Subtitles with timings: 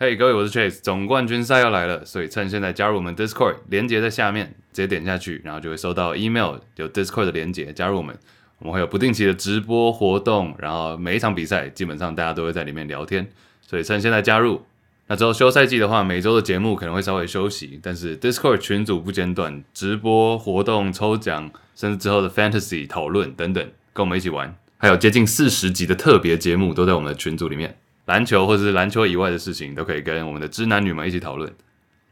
[0.00, 0.80] 嘿各位，我是 Chase。
[0.80, 8.16] 总冠军赛要来了，所以趁现在加入我们 Discord，连接在下面，直接点下去，然后就会收到 email，有 Discord 的连接，加入我们。
[8.60, 13.28] 我们会有不定期的直播活动，然后每一场比赛基本上大家都会在里面聊天，
[13.60, 14.62] 所以趁现在加入。
[15.08, 24.54] 那之后休赛季的话，每周的节目可能会稍微休息，但是 Discord 群组不间断，直播活动、抽奖，甚至之后的 Fantasy 讨论等等，跟我们一起玩。
[24.76, 27.76] 还有接近四十集的特别节目都在我们的群组里面。
[28.08, 31.52] 篮球或者是篮球以外的事情，都可以跟我们的知男女们一起讨论。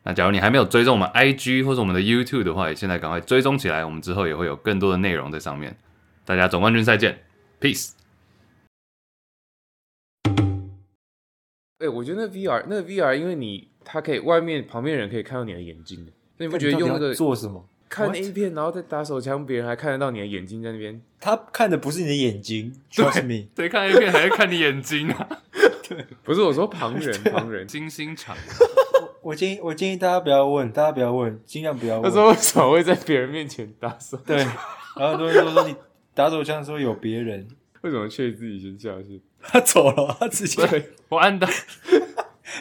[0.05, 3.83] 那假如你还没有追踪我们 IG 或者我们的 YouTube 的话，也现在赶快追踪起来。
[3.83, 5.77] 我们之后也会有更多的内容在上面。
[6.25, 7.25] 大家总冠军赛见
[7.61, 7.93] ，Peace。
[11.79, 17.67] 哎，我觉得那 VR 那 VR，因为你它可以外面旁边人可以看到你的眼睛，那你不觉得用那个做什么？
[17.89, 21.01] 看 A 片，然后再打手枪，别人还看得到你的眼睛在那边。
[21.21, 23.49] 他看的不是你的眼睛，Trust me。
[23.55, 25.29] 对，看 A 片还是看你眼睛啊？
[25.89, 28.37] 对，不是我说旁人， 旁人精心肠。
[29.23, 32.03] 我建议，我建议大家不要问，大家不要问，尽量不要问。
[32.05, 34.17] 他说为什么会在别人面前打手？
[34.19, 35.75] 对，然后很多人都说你
[36.15, 37.49] 打手枪的时候有别人，
[37.83, 39.21] 为什么却自己先下去？
[39.43, 40.67] 他走了，他直接。
[40.67, 41.49] 对，我按到，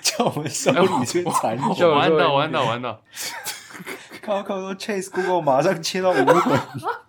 [0.02, 1.64] 叫我们手里去残忍。
[1.64, 3.02] 我按到，我按到，我按到。
[4.22, 6.60] 靠靠说 Chase Google 马上切到无痕，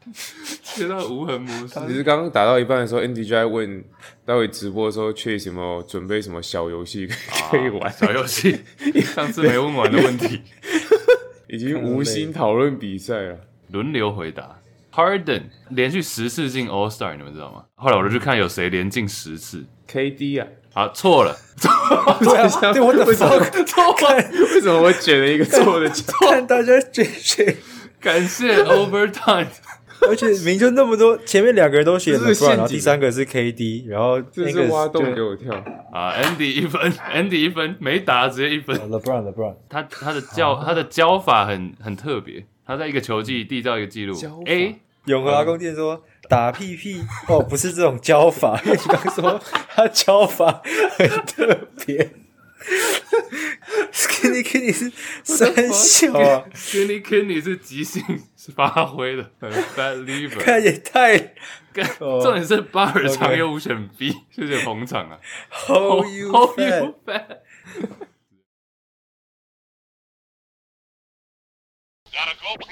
[0.76, 1.80] 切到无痕模式。
[1.86, 3.82] 其实刚刚打到一半的时候，Andy 就在问，
[4.24, 7.08] 待会直播的时候 Chase 有没有准备什么小游戏
[7.50, 7.90] 可以玩？
[7.92, 8.60] 小游戏，
[9.14, 10.42] 上次没问完的问题，
[11.48, 13.38] 已经无心讨论比赛了。
[13.72, 14.58] 轮流回答。
[14.94, 17.64] Harden 连续十次进 All Star，你们知道吗？
[17.74, 19.64] 后来我就去看有谁连进十次。
[19.90, 23.28] KD 啊，好错了， 错，对，我怎么错？
[23.38, 25.90] 为什么我选了一个错的？
[26.20, 27.56] 看大家选谁？
[28.00, 29.48] 感谢 Overtime，
[30.06, 35.54] 而且名就那么多，前面两个人都选了，然后第三个是 KD，然后这是挖洞给我跳
[35.92, 38.76] 啊！Andy 一分，Andy 一分，没打直接一分。
[38.76, 44.14] LeBron，LeBron，他他的教他的教法很很特别，他在一个球季缔造一个记录。
[44.46, 50.62] A 永和阿公店说打屁屁哦，不是这种教法，因为你刚刚说他教法
[50.98, 52.10] 很特别。
[53.92, 58.02] Skinny Kenny 是三小啊，Skinny Kenny 是即兴
[58.54, 61.34] 发挥的，Bad Lever 看也太，
[61.98, 65.18] 重点是巴尔长又五选 B，谢谢捧场啊
[65.50, 66.30] ，How you
[67.04, 67.40] fat？
[72.12, 72.64] 欢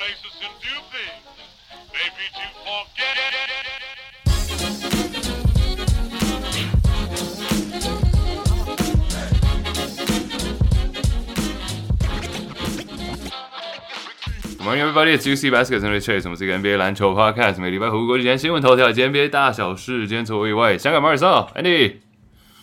[14.72, 20.08] 迎 everybody to Juicy Baskets and Chase，我们是一个 NBA 篮球 podcast，每个礼拜回顾国际间新闻头条以及 NBA 大小事。
[20.08, 21.96] 今天除我以外，香港马尔萨，Andy，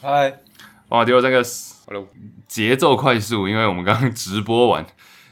[0.01, 0.33] 嗨，
[0.89, 1.43] 哇，第二三个
[1.85, 2.07] ，Hello，
[2.47, 4.83] 节奏快速，因为我们刚刚直播完，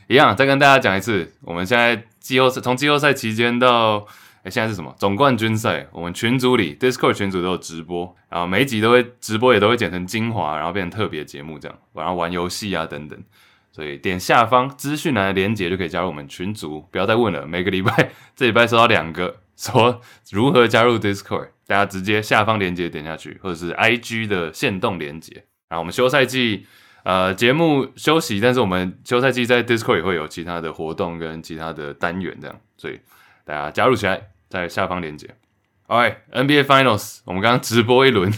[0.07, 4.06] 一样再跟大家讲一次，我们现在季后赛从季后赛期间到。
[4.41, 5.86] 哎，现在是什么总冠军赛？
[5.91, 13.19] 我们群组里 Discord 群组都有直播，然后每一集都会直播，也都会剪成精华，然后变成特别节目这样，然后玩游戏啊等等。
[13.79, 16.85] 所以点下方资讯栏的连接就可以加入我们群组。
[16.91, 25.45] 不要再问了，每个礼拜这礼拜收到两个说如何加入 Discord，大家直接下方连接点下去，或者是 IG 的限动连接。
[25.69, 26.68] 然后我们休赛季
[27.03, 33.00] 呃节目休息，但是我们休赛季在 Discord 也会有其他的活动跟其他的单元这样，所以。
[33.45, 35.28] 大家加入起来，在下方链接。
[35.88, 38.31] Alright，NBA Finals，我们刚刚直播一轮，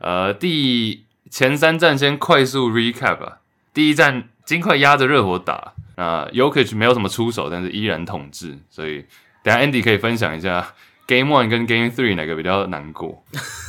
[0.00, 3.38] 呃，第前三站先快速 recap 啊。
[3.72, 8.58] 第一站金块压着热火打，那 Jokic 没有什么出手，但是依然统治。
[8.70, 9.04] 所以
[9.42, 10.74] 等下 Andy 可以分享一下
[11.06, 13.22] Game One 跟 Game Three 哪个比较难过。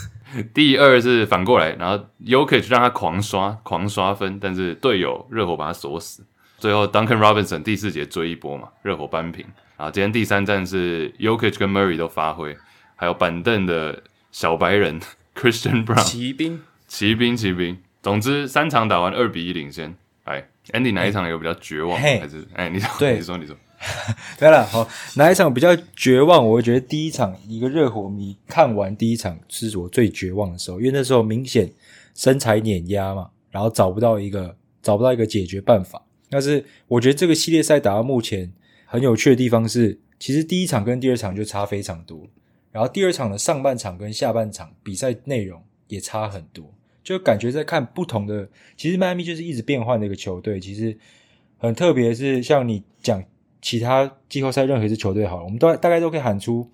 [0.53, 6.25] 第二是反过来，然后 Jokic 让他狂刷狂刷分，但是队友热火把他锁死。
[6.57, 9.45] 最后 Duncan Robinson 第四节追一波嘛，热火扳平。
[9.75, 12.55] 啊，今天第三站是 Jokic 跟 Murray 都发挥，
[12.95, 14.01] 还有板凳的
[14.31, 15.01] 小白人
[15.35, 17.77] Christian Brown 骑兵，骑兵，骑兵。
[18.01, 19.93] 总之三场打完二比一领先。
[20.25, 21.99] 哎，Andy 哪一场有比较绝望？
[22.01, 23.55] 欸、还是哎，你说，对，你说，你说。
[24.37, 26.45] 对了，好，哪一场比较绝望？
[26.47, 31.71] 我会觉得第一场一个热火迷看完第一场是我最绝望的时候，因为那时候明显
[32.13, 36.03] 身材碾压嘛，然后找不到一个找不到一个解决办法。
[36.29, 38.51] 但是我觉得这个系列赛打到目前。
[38.91, 42.27] 很有趣的地方是，其实第一场跟第二场就差非常多，
[42.71, 46.73] 然后第二场的上半场跟下半场比赛内容也差很多，
[47.03, 48.47] 就感觉在看不同的。
[48.77, 50.97] 其实迈阿密就是一直变换的一个球队，其实
[51.57, 52.13] 很特别。
[52.13, 53.23] 是像你讲
[53.61, 56.69] 其他季后赛任何一支球队好了，我们都大概都可以喊出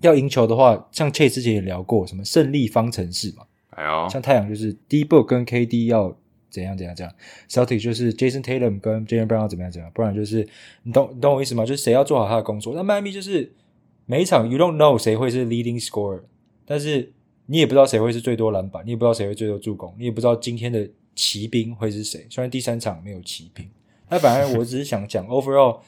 [0.00, 3.44] 要赢球的话，像 Chase 之前也聊过什么胜利方程式嘛。
[3.70, 6.16] 哎呦，像太阳就是 D-Book 跟 KD 要
[6.48, 7.12] 怎样怎样怎样
[7.48, 10.46] ，Celtic 就是 Jason Tatum 跟 Jaylen Brown 怎么样怎么样，不然就是
[10.84, 11.66] 你懂你懂我意思吗？
[11.66, 12.74] 就是谁要做好他的工作。
[12.74, 13.52] 那迈阿密就是
[14.06, 16.22] 每一场 You don't know 谁会是 leading scorer，
[16.64, 17.12] 但是
[17.46, 22.26] 你也不知道谁会是最多篮板，你也不知道谁会最多助攻，你也不知道今天的骑兵会是谁。
[22.30, 23.68] 虽然第三场没有骑兵，
[24.08, 25.80] 那反而我只是想讲 overall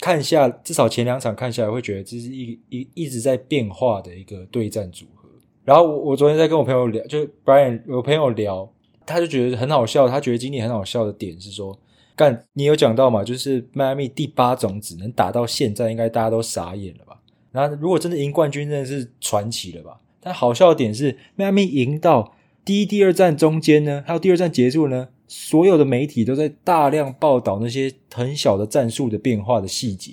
[0.00, 5.28] 看下，至少前两场看下来会觉得这是一一一直在变化的一个对战组合。
[5.64, 8.70] 然后我我昨天在跟我朋友聊，就 Brian 有朋友聊。
[9.10, 11.74] 他就觉得很好笑，他觉得今年很好笑的点是说，
[12.14, 13.24] 干你有讲到嘛？
[13.24, 17.18] 就是迈阿密第八种子能打到现在，应该大家都傻眼了吧？
[17.50, 19.98] 然后如果真的赢冠军，真的是传奇了吧？
[20.20, 22.34] 但好笑的点是，迈阿密赢到
[22.64, 30.12] 第一、第二战中间呢，还有第二战结束呢，所有的媒体都在大量报道那些很小的战术的变化的细节，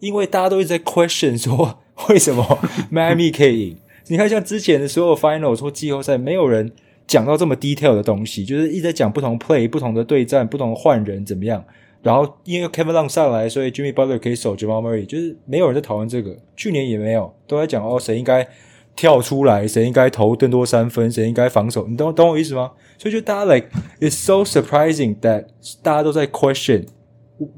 [0.00, 2.58] 因为大家都一直在 question 说， 为什么
[2.90, 3.76] 迈阿密可以赢？
[4.08, 6.72] 你看，像之前的所有 final 或季后赛，没有人。
[7.08, 11.64] 讲到这么 detail 的东西，就是一直在讲不同 play、不同的对战、不同换人怎么样。
[12.02, 16.36] 然后因为 Kevin Long 上来，所以 Jimmy Butler 可以守 Jamal Murray，就是没有人在讨论这个。
[16.56, 18.44] 去年也没有，都在讲哦，谁应该
[18.96, 21.86] 跳出来，谁应该投更多三分，谁应该防守。
[21.86, 22.72] 你懂懂我意思吗？
[22.98, 23.68] 所以就大家 like
[24.00, 25.46] it's so surprising that
[25.82, 26.86] 大家都在 question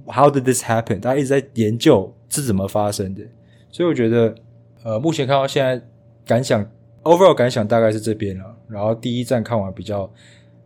[0.06, 1.00] how did this happen？
[1.00, 3.23] 大家一直在研究是怎么发生的。
[3.70, 4.35] 所以我觉得，
[4.82, 5.81] 呃，目前看到现在
[6.26, 6.69] 感想。
[7.05, 10.11] Overall 感想大概是这边了，然后第一站看完比较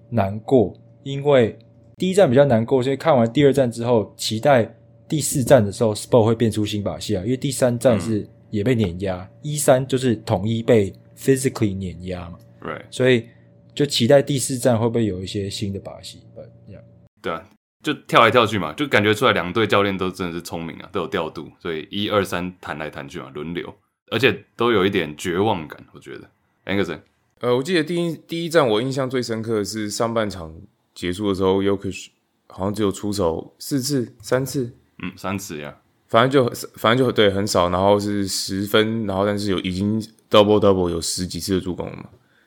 [0.08, 0.74] 难过，
[1.04, 1.56] 因为
[1.96, 4.74] 第一站比较难过，所以看完第二站之后，期待
[5.06, 13.26] 第四站的时候，Sport 会变出新把戏啊，因为第三站是也被碾压，一三就是统一被 physically 碾压嘛，Right，所以
[13.75, 16.82] 就期待第四站会不会有一些新的把戏，But yeah，
[17.20, 17.43] 对啊，
[17.82, 23.75] 就跳来跳去嘛，就感觉出来两队教练都真的是聪明啊，都有调度，所以一二三弹来弹去嘛，轮流。
[24.10, 26.31] 而且都有一点绝望感，我觉得。
[26.66, 27.00] Anderson，
[27.40, 30.55] 呃，我记得第一第一站我印象最深刻的是上半场
[30.94, 32.12] 结束的时候 y o k i s h
[32.48, 35.75] 好像只有出手四次、三次，嗯，三次呀，
[36.12, 39.98] 反正就反正就对很少，然后是十分，然后但是有已经
[40.30, 42.04] double double 有十几次的助攻了嘛，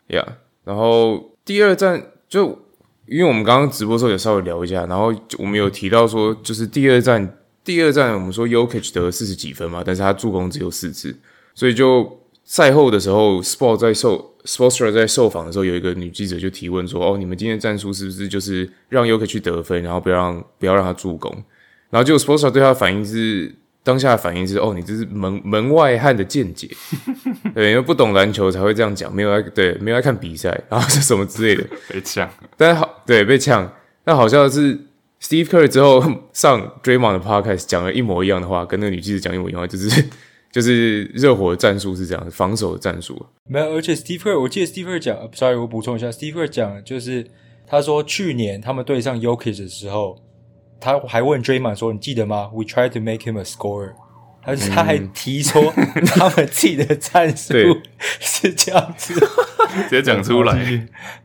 [0.10, 0.34] 呀、yeah，
[0.64, 2.50] 然后第二站就
[3.08, 11.18] 因为我们刚刚直播的时候也稍微聊一下，然后我们有提到说，就是第二站第二站我们说 Jokic 得四十几分嘛，但是他助攻只有四次。
[11.56, 21.36] 所以就赛后的时候，Sport 在受 Sportster 在受访的时候，有一个女记者就提问说：“哦，你们今天战术是不是就是让 Jokic 去得分，然后不要让不要让他助攻？”
[21.90, 23.54] 然后就 Spoelstra 对他的反应是
[23.84, 26.70] 当下的反应是：“哦，你这是门门外汉的见解，
[27.54, 32.30] 对，因为不懂篮球才会这样讲，没有爱对，没有爱看比赛，然后是什么之类的 被呛。
[32.58, 33.72] 但是好对被呛，
[34.04, 34.76] 但好笑的是
[35.22, 36.04] Steve Kerr 之后
[36.34, 40.04] 上 Draymond 的 Podcast 讲了一模一样的话，跟那个女记者讲一模一样的话，就是。
[40.52, 43.74] 就是热火的战术是这样，防守的战术没有。
[43.74, 47.28] 而且 Steve Kerr，我记得 Steve Kerr 讲，sorry，我补充一下，Steve Kerr 讲就是
[47.68, 50.18] 他说去年他们对上 Jokic 的时候，
[50.80, 53.94] 他还问 Draymond 说：“你记得吗？We tried to make him a scorer。”
[54.44, 55.60] 他他还提出
[56.06, 57.54] 他们自己的战术
[58.20, 59.14] 是这样子，
[59.90, 60.54] 直接讲出来。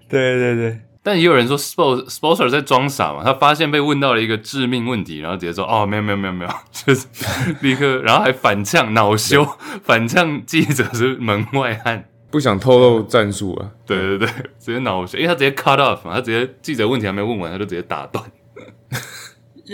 [0.09, 0.81] 对对对。
[1.03, 3.23] 但也有人说，Spoelstra 在装傻嘛？
[3.25, 7.07] 他发现被问到了一个致命问题，然后直接说：“哦，没有没有没有没有，就是
[7.61, 9.47] 立刻，然后还反呛恼羞，
[9.83, 18.23] 反呛记者是门外汉，不想透露战术啊。”对对对，直接恼羞，因为他直接 cut off 嘛，他直接记者问题还没问完，他就直接打断。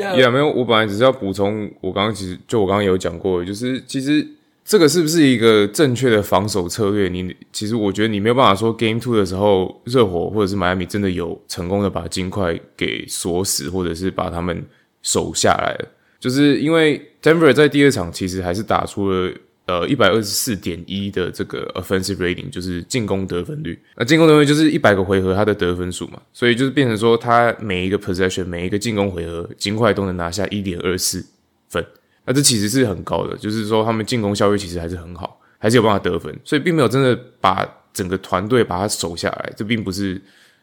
[0.00, 0.30] 也、yeah.
[0.30, 4.26] 没有，我本来只是要补充，我刚刚其实就我刚刚有讲过，就是其实。
[4.68, 7.08] 这个是不是一个正确的防守策略？
[7.08, 14.60] 你其实我觉得你没有办法说 Game Two 的时候，热火或者是迈阿密真的有成功的把金块给锁死，或者是把他们
[15.02, 15.88] 守下来了。
[16.18, 19.32] 就是因为 Denver 在第二场其实还是打出了
[19.66, 23.78] 呃一百二十四点一的这个 offensive rating，就是进攻得分率。
[23.96, 31.24] 那进攻得分率就是一百个回合他的得分数嘛，所以就是变成说他每一个 possession 每一个进攻回合，金块都能拿下一点二四
[31.68, 31.84] 分。
[32.24, 40.20] 那这其实是很高的，就是说他们进攻效率其实还是很好，还是有办法得分，所以并没有真的把整个团队把他守下来，这并不是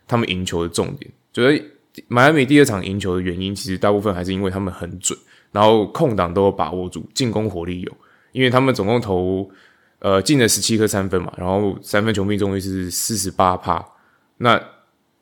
[0.07, 1.09] 他们赢球的重点。
[1.31, 1.63] 觉得
[2.07, 5.17] 迈阿密第二场赢球的原因，其实大部分还是因为他们很准，
[5.51, 7.91] 然后空档都有把握住，进攻火力有，
[8.33, 9.49] 因为他们总共投
[9.99, 13.83] 呃进了十七颗三分嘛，然后三分球命中率是四十八趴，
[14.39, 14.61] 那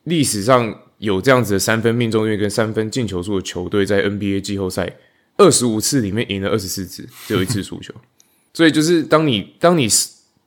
[0.06, 4.98] 历史上有这样子的三分命中率跟三分进球数的球队在 NBA 季后赛。
[5.38, 7.91] 二十五次里面赢了二十四次，只有一次输球，
[8.53, 9.88] 所以就是当你当你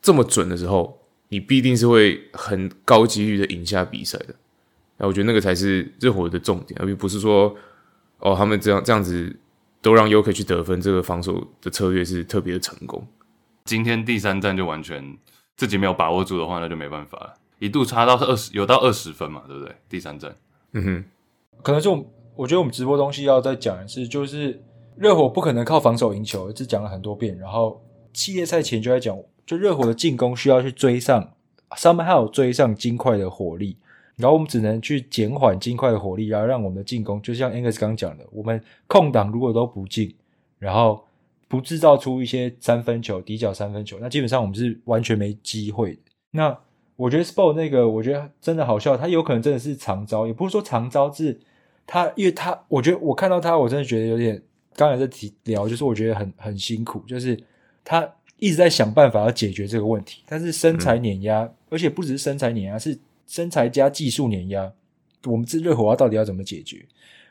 [0.01, 4.35] 这么准的时候，你必定是会很高几率的赢下比赛的。
[4.99, 7.57] 那我觉得那个才是热火的重点，而不是说
[8.19, 9.35] 哦他们这样这样子
[9.85, 13.07] 都让 Jokic 去得分，这个防守的策略是特别的成功。
[13.67, 15.19] 今天第三站就完全
[15.59, 17.35] 自己没有把握住的话，那就没办法了。
[17.59, 19.77] 一度差到二十，有到二十分嘛，对不对？
[19.87, 20.35] 第三站，
[20.73, 21.05] 嗯哼，
[21.63, 24.59] 可能是我我觉得我们直播东西要再讲一次，就是
[24.97, 27.37] 热火不可能靠防守赢球，这讲了很多遍。
[27.37, 29.15] 然后系列赛前就在讲，
[29.45, 31.35] 就热火的进攻需要去追上
[31.77, 33.77] ，somehow 追上金块的火力。
[34.17, 40.15] 然后我们只能去减缓金块的火力，然后让我们的进攻，就像 Angus 刚讲的，我们空档如果都不进，
[40.61, 41.05] 然后
[41.49, 46.01] 不制造出一些三分球、底角三分球，那基本上我们是完全没机会的。
[46.31, 46.57] 那
[46.95, 51.41] 我觉得 Spo 那个，我觉得真的好笑，他有可能真的是长招，也不是说长招，是
[51.85, 54.41] 他，因为他，我觉得我看到他，我真的觉得有点，
[54.77, 57.37] 刚才在提聊，就是我觉得很很辛苦，就是
[57.83, 62.97] 他一直在想办法要解决这个问题，但是身材碾压，嗯、而且不只是身材碾压，是。
[63.27, 64.73] 身材加技术碾压，
[65.25, 66.87] 我们这热火到底要怎么解决？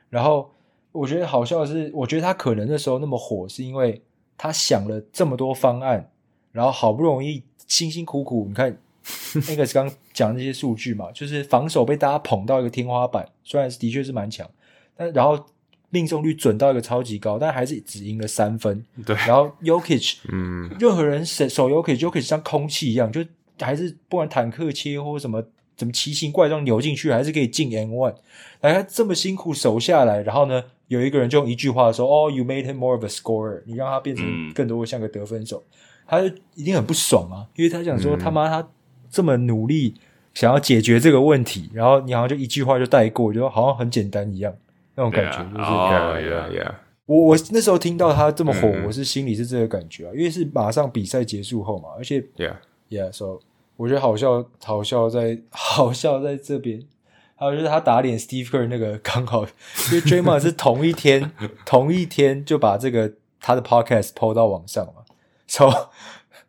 [0.10, 0.52] 然后
[0.92, 4.02] 我觉得好笑的是，我觉得他可能那时候那么火，是因为
[4.38, 6.12] 他想了这么多方案，
[6.52, 8.78] 然后好不容易辛辛苦苦，你看
[9.50, 14.50] 那个刚讲的那些数据嘛，就是防守被大家捧到一个天花板，虽然是的确是蛮强，
[14.96, 15.44] 但然后
[15.90, 18.86] 命中率准到一个超级高，但还是只赢了三分。
[19.06, 23.24] 对，然后 Jokic， 嗯，任何人守守 Jokic，Jokic 像空气一样，就
[23.60, 25.44] 还是不管坦克切或什么。
[25.76, 28.16] 怎么奇形怪状扭进去，还是可以进 N one？
[28.62, 35.74] 来，他这么辛苦守下来，然后呢，有一个人就用一句话说：“哦，You made him more of a scorer。”你让他变成更多像个得分手，嗯、
[36.08, 38.68] 他就一定很不爽啊，因为他想说：“嗯、他妈，他
[39.10, 39.96] 这么努力
[40.34, 44.54] 想要解决这个问题，然后你好像就一句话就带过，就好像很简单一样，
[44.96, 45.70] 那种感觉就是。
[45.70, 46.72] Yeah, yeah, yeah.
[47.06, 53.40] 我我那时候听到他这么火，嗯、我是心里是这个感觉啊，因为是马上比赛结束后嘛，而且 Yeah，Yeah，So。
[53.76, 56.82] 我觉得好笑，好笑在好笑在这边，
[57.36, 59.46] 还有就是他打脸 Steve Kerr 那个刚好，
[59.92, 61.32] 因为 Draymond 是同一天
[61.66, 65.04] 同一天就把这个他的 Podcast PO 到网上嘛
[65.48, 65.90] ，So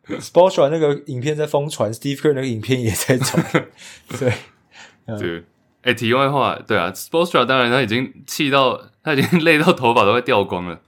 [0.07, 3.43] Spoelstra 那个影片在疯传，Steve Kerr 那个影片也在传，
[4.19, 4.33] 对，
[5.17, 5.43] 对，
[5.81, 10.79] 哎，题外话，对啊，Sportstra 当然他已经气到他已经累到头发都快掉光了，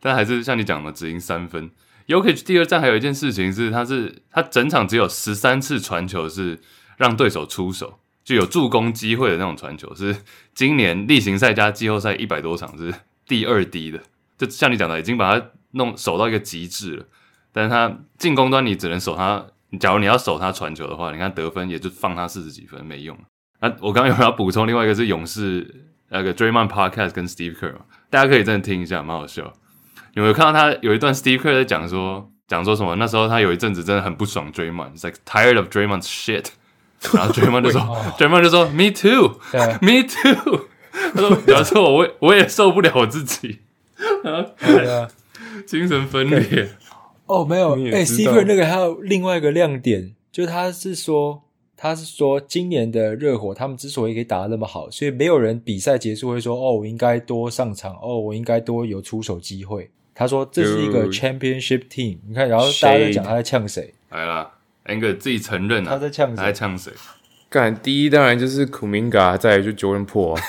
[0.00, 1.70] 但还是像你讲的，只赢三分。
[2.06, 6.60] Jokic 第二战还有一件事情是，他是他整场只有十三次传球是
[6.96, 10.16] 让对手出手，就有助攻机会的那种传球，是
[10.54, 12.94] 今年例行赛加季后赛一百多场是
[13.26, 14.00] 第二低的。
[14.38, 17.04] 就像你讲的，已经把他弄守到一个极致了。
[17.52, 19.46] 但是他进攻端你只能守他，
[19.80, 23.16] 假如你要守他传球的话，你看得分也就放他四十几分没用。
[23.60, 24.66] 那我刚刚有要补充？
[24.66, 27.76] 另外一个是勇士那个 Draymond Podcast 跟 Steve Kerr，
[28.10, 29.52] 大家可以真的听一下，蛮好笑。
[30.16, 32.96] 有没有看到他有一段 Steve Kerr 在讲说讲说什么？
[32.96, 36.46] 那时候他有一阵子真的很不爽 Draymond，is like tired of Draymond's shit。
[37.12, 37.80] 然后 Draymond 就说，
[38.18, 40.66] Draymond 就说，Me too，Me too。
[41.14, 43.58] 他说，表示我我我也受不了我自己，
[44.24, 44.50] 然后
[45.66, 46.70] 精神分裂。
[47.26, 51.42] 哦，没有，哎，Steve Kerr 那个还有另外一个亮点，就是他是说
[51.76, 59.90] 他是说今年的热火他们之所以可以打得那么好，所以没有人比赛结束会说，哦，我应该多上场，哦，我应该多有出手机会。
[60.18, 63.92] 他说这是一个 championship team，你看，然后大家在讲他在呛谁？
[64.08, 64.50] 来了
[64.84, 66.36] a n g e r 自己承认了，他在呛谁？
[66.36, 66.90] 他在呛谁？
[67.50, 70.40] 干第一当然就是 Kuminga，再来就 Jordan Poole，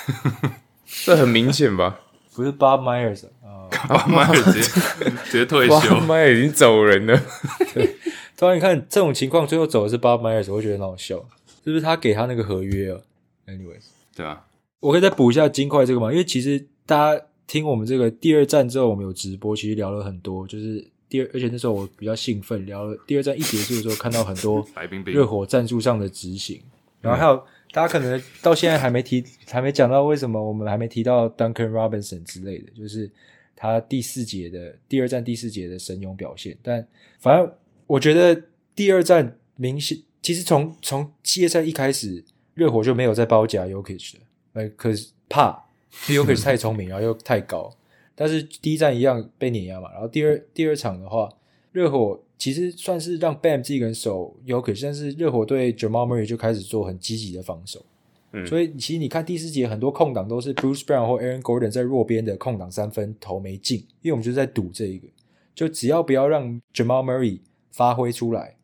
[1.05, 1.99] 这很明显吧？
[2.33, 7.21] 不是 Bob Myers 啊， Bob Myers 直接直接退休，Bob Myers 已经走人了。
[7.75, 7.97] 对，
[8.37, 11.17] 突然你看这种情况，最后走的是 Bob Myers，我会觉得很好笑，
[11.65, 13.01] 是不是他给他那个合约啊
[13.47, 13.83] ？Anyways，
[14.15, 14.45] 对啊，
[14.79, 16.09] 我可以再补一下金块这个吗？
[16.09, 17.21] 因为其实大家。
[17.47, 24.67] 听我们这个第二战之后，我们有直播，其实聊了很多，就是第二，而且那时候我比较兴奋，聊了第二战一结束的时候，看到很多
[25.07, 26.61] 热火战术上的执行，
[26.99, 33.09] 然后还有大家可能到现在还没提，还没讲到为什么我们还没提到 Duncan Robinson 之类的，就是
[33.55, 36.57] 他第四节的第二战第四节的神勇表现。
[36.61, 36.85] 但
[37.19, 37.49] 反正
[37.85, 38.43] 我觉得
[38.75, 42.25] 第二战明显，其实从从系列赛一开始，
[42.55, 44.19] 热火就没有在包夹 Jokic 的，
[44.51, 45.66] 呃，可是怕。
[46.09, 47.71] 又可以太聪明，然后又太高，
[48.15, 49.91] 但是第一站一样被碾压嘛。
[49.91, 51.29] 然后第二第二场的话，
[51.71, 57.85] 热火其实算是让 Bam 自己人守 Jokic，但是热火对 Jamal Murray 就开始做很积极的防守。
[58.31, 65.07] 嗯，所以其实你看第四节很多空档都是 Bruce Brown 或 Aaron Gordon 在弱边的空档三分投没进，因为我们就是在赌这一个，
[65.53, 67.39] 就只要不要让 Jamal Murray
[67.71, 68.55] 发挥出来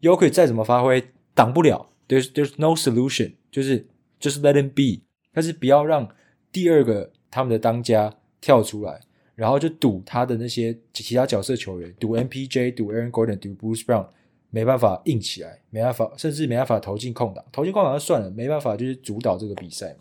[0.00, 1.04] ，Jokic 再怎么发挥
[1.34, 1.88] 挡不了。
[2.08, 3.86] There's There's no solution，就是
[4.18, 5.02] 就是 Let him be，
[5.32, 6.08] 但是不要让。
[6.52, 9.00] 第二个，他们的当家跳出来，
[9.34, 14.06] 然后就赌他的那些其他角色球员，赌 MPJ，赌 Aaron Gordon，赌 Bruce Brown，
[14.50, 20.00] 没办法硬起来，没办法，甚至没办法投进空档，投进空档就算了，没办法就是主导这个比赛嘛。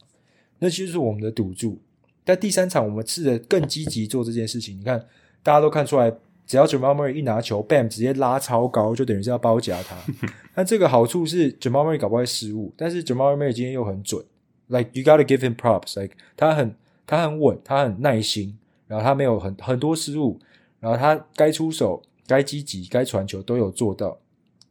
[0.59, 1.79] 那其实是我们的赌注。
[2.23, 5.05] 但第三场我们试着更积极做这件事情，你看
[5.41, 6.11] 大家都看出来，
[6.45, 9.95] 只要 Jamal Murray 一拿球，Bam 直接拉超高，就等于是要包夹他。
[10.55, 14.25] 那这个好处是 Jamal Murray 搞不会失误，但是 Jamal Murray 今天又很准。
[14.67, 18.57] ，like you gotta give him props，like 他很他很稳，他很耐心，
[18.87, 20.39] 然后他没有很很多失误，
[20.79, 24.19] 然后他该出手、该积极、该传球都有做到。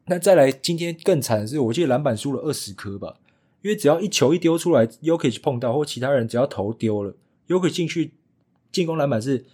[0.07, 3.17] 那再来，今天更惨的是，我记得篮板输了二十颗吧，
[3.63, 7.15] 因为只要一球一丢出来 y o k i c 碰到或其他人只要头丢了
[7.49, 8.13] y o k i c 进去
[8.71, 9.45] 进攻篮板是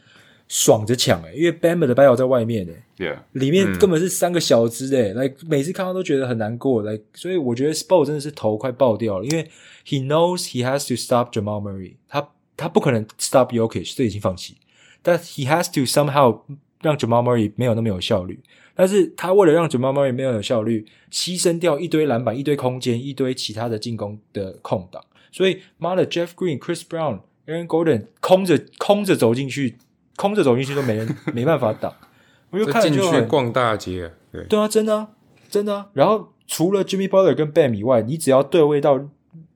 [0.53, 9.51] 爽着抢诶、欸，因为 Bam 的 Adebayo 在外面诶、欸，Yeah，里面根本是三个小只诶、欸，来、嗯 like, 每次看到都觉得很难过，来、like,，所以我觉得 Spo 真的是头快爆掉了，因为
[9.87, 14.59] He knows he has to stop Jamal Murray，他他不可能 stop Yokish，这已经放弃，
[15.01, 16.41] 但 He has to somehow
[16.83, 18.39] 让 Jamal Murray 没有那么有效率。
[18.75, 29.77] 但是他为了让 Jamal Murray 没有有效率，牺牲掉一堆篮板、一堆空间、一堆其他的进攻的空档，所以妈的，Jeff Green、Chris Brown、Aaron Gordon 空着空着走进去，
[30.17, 31.93] 空着走进去都没人没办法挡。
[32.51, 35.09] 我就看就很逛大街，对对啊，真的啊，
[35.49, 35.87] 真的啊。
[35.95, 39.01] 然后除了 Jimmy Butler 跟 Bam 以外，你只要对位到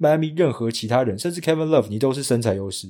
[0.00, 2.88] Miami 任何其他人，甚至 Kevin Love，你都是身材优势，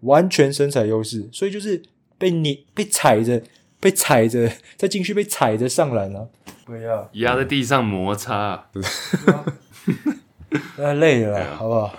[0.00, 1.28] 完全身材优势。
[1.32, 1.82] 所以就是
[2.18, 3.42] 被你被踩着。
[3.82, 6.28] 被踩着在禁区被踩着上篮了，
[6.66, 8.66] 对呀，压在地上摩擦，
[10.76, 11.90] 那 累了，啊、好不好？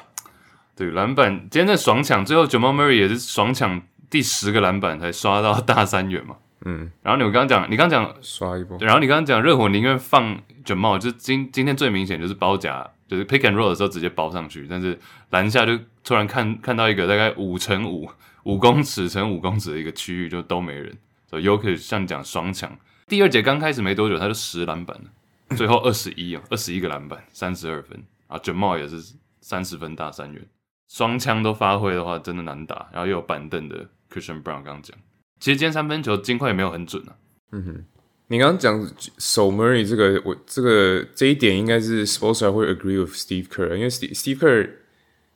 [0.76, 6.36] 对，篮板今天的爽抢，最后 Jamal Murray 也是爽抢第十个篮板才刷到大三元嘛。
[6.66, 15.00] 嗯，然后你我刚刚讲，你刚刚讲刷一波，然后你刚刚讲热火宁愿放 Jamal，就今今天最明显就是包夹，就是 pick and roll 的时候直接包上去，但是
[15.32, 18.08] 篮下就突然看看到一个大概五乘五
[18.44, 20.96] 五公尺乘五公尺的一个区域，就都没人。
[21.28, 22.72] 所以 Yoke 像你讲双抢，
[23.08, 28.04] 第二节刚开始没多久他就十篮板了，最后二十一啊， 二十一个篮板，三十二分。
[28.28, 30.46] 啊，Jamal 也是三十分大三元，
[30.88, 34.98] 双枪都发挥的话真的难打，然后又有板凳的 Christian Brown 刚刚讲，
[35.40, 37.16] 其实今天三分球金块也没有很准啊。
[37.52, 37.86] 嗯哼，
[38.28, 44.70] 你刚刚讲守 Murray 这个，我这个这一点应该是 Spoelstra 会 agree with Steve Kerr，因为 Steve Steve Kerr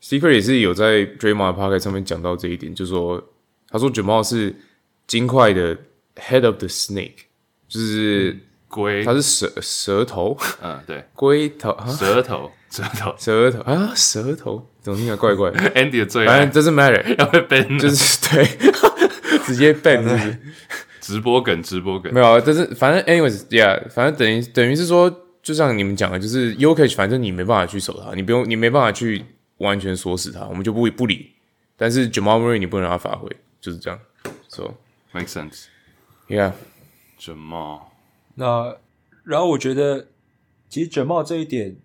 [0.02, 3.24] Steve Kerr 也是有在 Draymond Podcast 上面讲到这一点，就说
[3.70, 4.54] 他说 Jamal 是。
[5.08, 5.78] 金块的
[6.16, 7.14] head of the snake
[7.68, 8.36] 就是
[8.68, 18.46] 龟，他是蛇蛇头，嗯，对，龟头，舌头，舌头，舌头啊，舌头，怎么听起来怪怪的？Andy 的最爱，反正 doesn't matter，要被 ban，就是对，
[19.44, 20.38] 直接 ban，就 是
[21.02, 29.26] 直播梗，直播梗，没有啊，但是反正 anyways，yeah，反正等于等于是说，就像你们讲的，就是 Jokic，反正你没办法去守他，你不用，你没办法去
[29.58, 31.32] 完全锁死他，我们就不不理。
[31.76, 33.28] 但是 Jamal Murray 你不能让他发挥，
[33.60, 34.00] 就是这样
[34.48, 34.76] ，so。
[35.12, 35.64] Make sense,
[36.28, 36.52] yeah.
[37.20, 37.80] Jamal，
[38.36, 38.76] 那
[39.24, 40.08] 然后我觉得，
[40.70, 41.78] 其实 Jamal 这一点，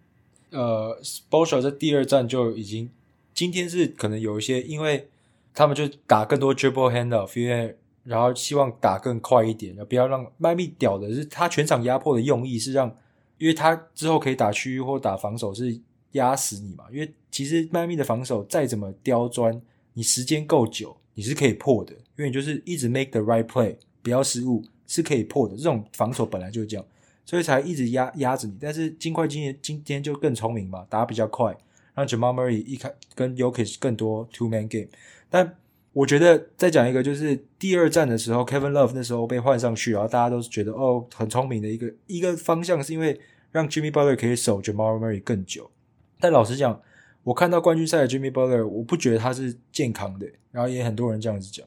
[0.51, 2.91] 呃，Spoelstra 在第二站就已经，
[3.35, 5.09] 今天是可能有一些，因为
[5.55, 12.95] 他们就打更多 dribble handoff，因为然后希望打更快一点然，不要让迈密屌的是他全场压迫的用意是让，
[13.39, 15.81] 因为他之后可以打区域或打防守是
[16.13, 19.61] 压死你嘛，因为其实迈密的防守再怎么刁钻，
[19.95, 20.97] 你时间够久。
[21.15, 25.55] 你是可以破的，因为你就是一直 make the right play，不要失误，是可以破的。
[25.55, 26.87] 这种防守本来就是这样，
[27.31, 28.57] 所以才一直压压着你。
[28.61, 31.57] 但是金块今天今天就更聪明嘛，打比较快，
[31.95, 34.89] 让 Jamal Murray 一开跟 Jokic 更多 two man game。
[35.29, 35.57] 但
[35.93, 43.21] 我觉得再讲一个，就是第二战的时候，Kevin Love 那时候被换上去，然后大家都觉得哦很聪明的一个一个方向，是因为
[43.53, 45.71] 让 Jimmy Butler 可以守 Jamal Murray 更久。
[46.19, 46.83] 但老实讲。
[47.23, 51.65] 我看到冠军赛的 Jimmy Butler，我不觉得他是健康的，然后也很多人这样子讲，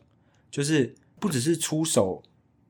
[0.49, 2.23] 就是不只是出手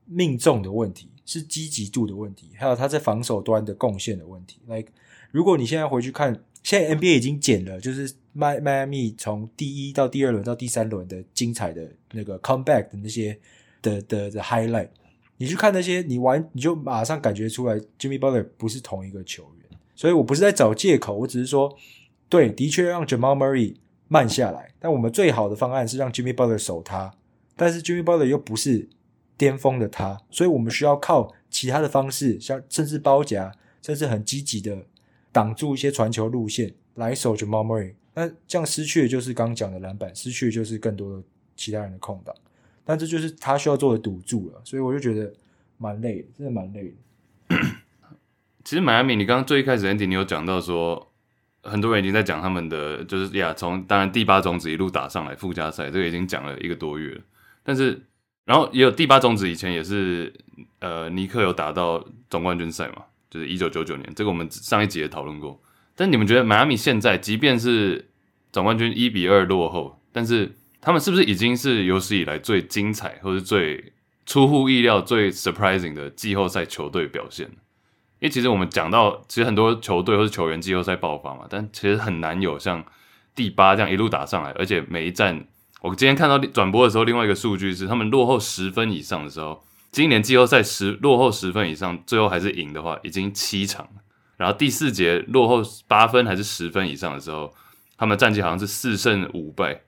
[0.06, 4.60] 命中的问题，是积极度的问题，还有他在防守端的贡献的问题。
[4.68, 4.90] Like，
[5.32, 13.38] 如果你现在回去看，现在 NBA 已经减了，就是迈迈阿密从第一到第二轮到第三轮的精彩的那个 comeback 的那些
[13.82, 14.90] 的的的 highlight，
[15.38, 21.78] 你去看那些，你完你就马上感觉出来 Jimmy Butler 不是同一个球员，所以我不是在找借口，我只是说。
[22.30, 23.76] 对，的确让 Jamal Murray
[24.08, 27.14] 慢下来，但我们最好的方案是让 Jimmy Butler 守他，
[27.56, 28.90] 但是 Jimmy Butler 又不是
[29.38, 34.86] 巅峰的他，所以我们需要靠其他的方式，像甚至包夹，甚至很积极的
[35.32, 37.94] 挡住一些传球路线来守 Jamal Murray。
[38.14, 41.24] 那这样失去的就是刚讲的篮板，失去的就是更多的
[41.56, 42.36] 其他人的空档，
[42.84, 44.62] 但这就是他需要做的赌注了。
[44.64, 45.34] 所以我就觉得
[45.78, 46.94] 蛮累，真的蛮累。
[48.64, 51.10] 其实迈阿密，你刚刚最一开始 Andy 你有讲到说。
[51.66, 57.22] 很多人已经在讲他们的，就是呀，从当然第八种子一路打上来附加赛，这个已经讲了一个多月了。
[57.64, 58.06] 但是，
[58.46, 60.34] 然后也有第八种子以前也是，
[60.80, 65.62] 呃，尼克有打到总冠军赛嘛，就是一九九九年，这个我们上一集也讨论过。
[65.96, 68.10] 但你们觉得迈阿密现在，即便是
[68.52, 73.94] 总冠军一比二落后，但是他们是不是已经是有史以来最精彩，或是最
[74.26, 77.48] 出乎意料、最 surprising 的季后赛球队表现？
[78.20, 82.84] 因为其实我们讲到，其实很多球队或是球员季后赛爆发嘛，但其实很难有像
[83.36, 85.46] 第八这样一路打上来，而且每一战，
[85.84, 93.90] 我今天看到转播的时候，另外一个数据是他们落后十分以上的时候，今年季后赛十落后十分以上，最后还是赢的话，已经七场。
[94.38, 97.54] 然后第四节落后八分还是十分以上的时候，
[97.98, 99.82] 他们战绩好像是四胜五败，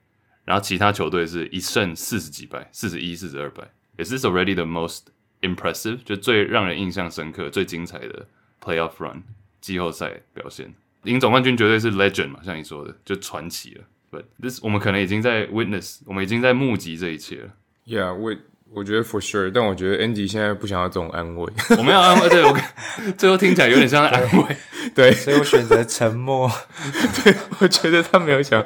[0.44, 3.64] 然后其他球队是一胜四十几败，四十一、四十二败。
[3.98, 5.04] Is this already the most
[5.40, 6.00] impressive？
[6.04, 8.28] 就最让人印象深刻、最精彩的
[8.62, 9.24] playoff run
[9.62, 10.76] 季后赛表现。
[11.04, 13.84] 赢总冠军绝对是 legend 嘛，像你说的，就传奇了。
[14.15, 17.49] But this 我们可能已经在 witness，我们已经在目击这一切了。
[17.86, 18.34] Yeah，我
[18.73, 21.51] 我觉得 for sure，但我觉得 Andy 现在不想要这种安慰。
[21.78, 22.58] 我们要安慰，对我
[23.17, 24.58] 最后听起来有点像安慰，
[24.95, 26.49] 对，所以我选择沉默。
[27.23, 28.63] 对，我觉得他没有想。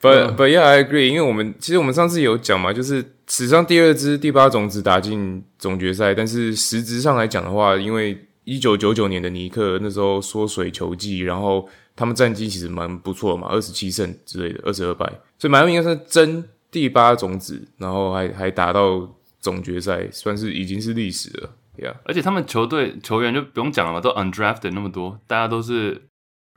[0.00, 11.66] But but yeah, I agree，因为我们其实我们上次有讲嘛，就是史上第二支第八种子打进总决赛，但是实质上来讲的话，因为一九九九年的尼克那时候缩水球季，然后
[11.96, 19.08] 他们战绩其实蛮不错的嘛，二十七胜之类的，二十二败，所以迈阿密应该是争第八种子，然后还还打到
[19.40, 21.50] 总决赛，算是已经是历史了。
[21.78, 26.02] Yeah，而且他们球队球员就不用讲了嘛，都 undrafted 那么多，大家都是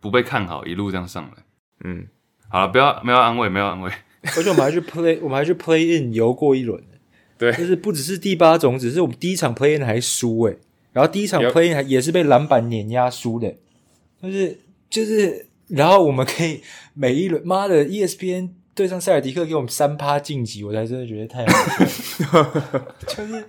[0.02, 1.44] 不被看好，一路这样上来。
[1.84, 2.08] 嗯，
[2.48, 3.92] 好了，不要没有安慰，没有安慰。
[4.22, 6.82] 而且我们还去 play，我们还去 play in 游过一轮，
[7.38, 10.58] 对，就是不只是第八种子，是我们第一场 play in 还输诶。
[10.92, 13.56] 然后第一场 play in 还也是被篮板碾压输的，
[14.22, 14.58] 就是
[14.90, 16.62] 就是，然后我们可以
[16.94, 21.46] 每一轮，妈的，ESPN 对上塞尔迪克给我们三趴晋级，我才真的觉得太
[23.06, 23.46] 就是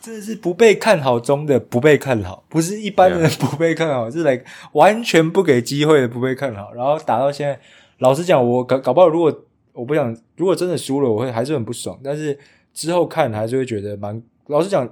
[0.00, 4.40] 真的是不被看好中的不被看好，不是一般人不被看好，是来
[4.72, 6.72] 完全不给机会的不被看好。
[6.74, 7.58] 然后打到现在，
[7.98, 11.98] 老实讲，我搞搞不好，如果我不想，如果真的输了，我会还是很不爽。
[12.04, 12.38] 但是
[12.72, 14.88] 之后看还是会觉得蛮，老实讲。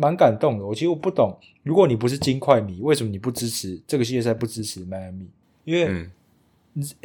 [0.00, 5.28] 蛮感动的，我其实我不懂，如果你不是金块迷，为什么你不支持这个系列赛，不支持迈阿密？
[5.64, 6.10] 因为，嗯，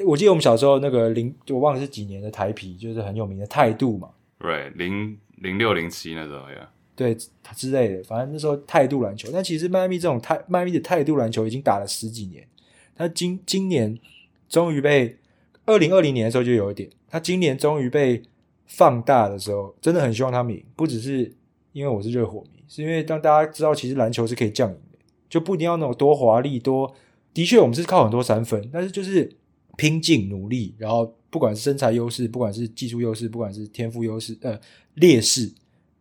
[0.05, 4.09] 我记得我们小时候那个零，我忘了是几年的台皮，就是很有名的态度嘛。
[4.39, 7.13] 对，零零六零七那时候呀，对
[7.53, 9.29] 之类的，反正那时候态度篮球。
[9.33, 12.47] 但其实迈阿密这种态，迈阿密的态度篮球已经打了十几年。
[12.95, 13.99] 他今今年
[14.47, 15.17] 终于被
[15.65, 18.23] 二零二零年的时候就有一点，他今年终于被
[18.67, 21.33] 放大的时候，真的很希望他们赢，不只是
[21.75, 22.63] 因为我是热火迷。
[22.69, 24.97] 是因为当大家知道，其实篮球是可以降赢的，
[25.29, 26.95] 就不一定要那种多华丽多。
[27.33, 29.29] 的确，我们是靠很多三分，但是就是
[29.75, 34.57] 拼劲努力，然后不管是身材优势，不管是技术优势，不管是天赋优势，呃，
[34.93, 35.51] 劣势，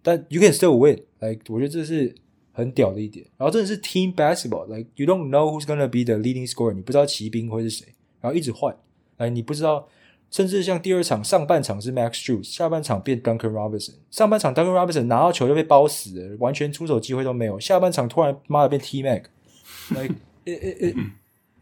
[0.00, 1.02] 但 you can still win。
[1.18, 2.14] 来，我觉得这是
[2.52, 3.26] 很屌的一点。
[3.36, 7.88] 然后真的是 team basketball，like you don't know who's gonna be the leading scorer，你不知道骑兵会是谁，
[8.20, 8.74] 然后一直换，
[9.16, 9.88] 哎，你不知道。
[10.34, 13.92] 甚至像第二场上半场是 Max j u i c e 下半场变 Duncan Robinson。
[14.10, 17.60] 上半场 Duncan Robinson 拿到球就被包死了，完全出手机会都没有。
[17.60, 20.12] 下半场突然妈的变 T Mac，like
[20.44, 20.96] it, it, it,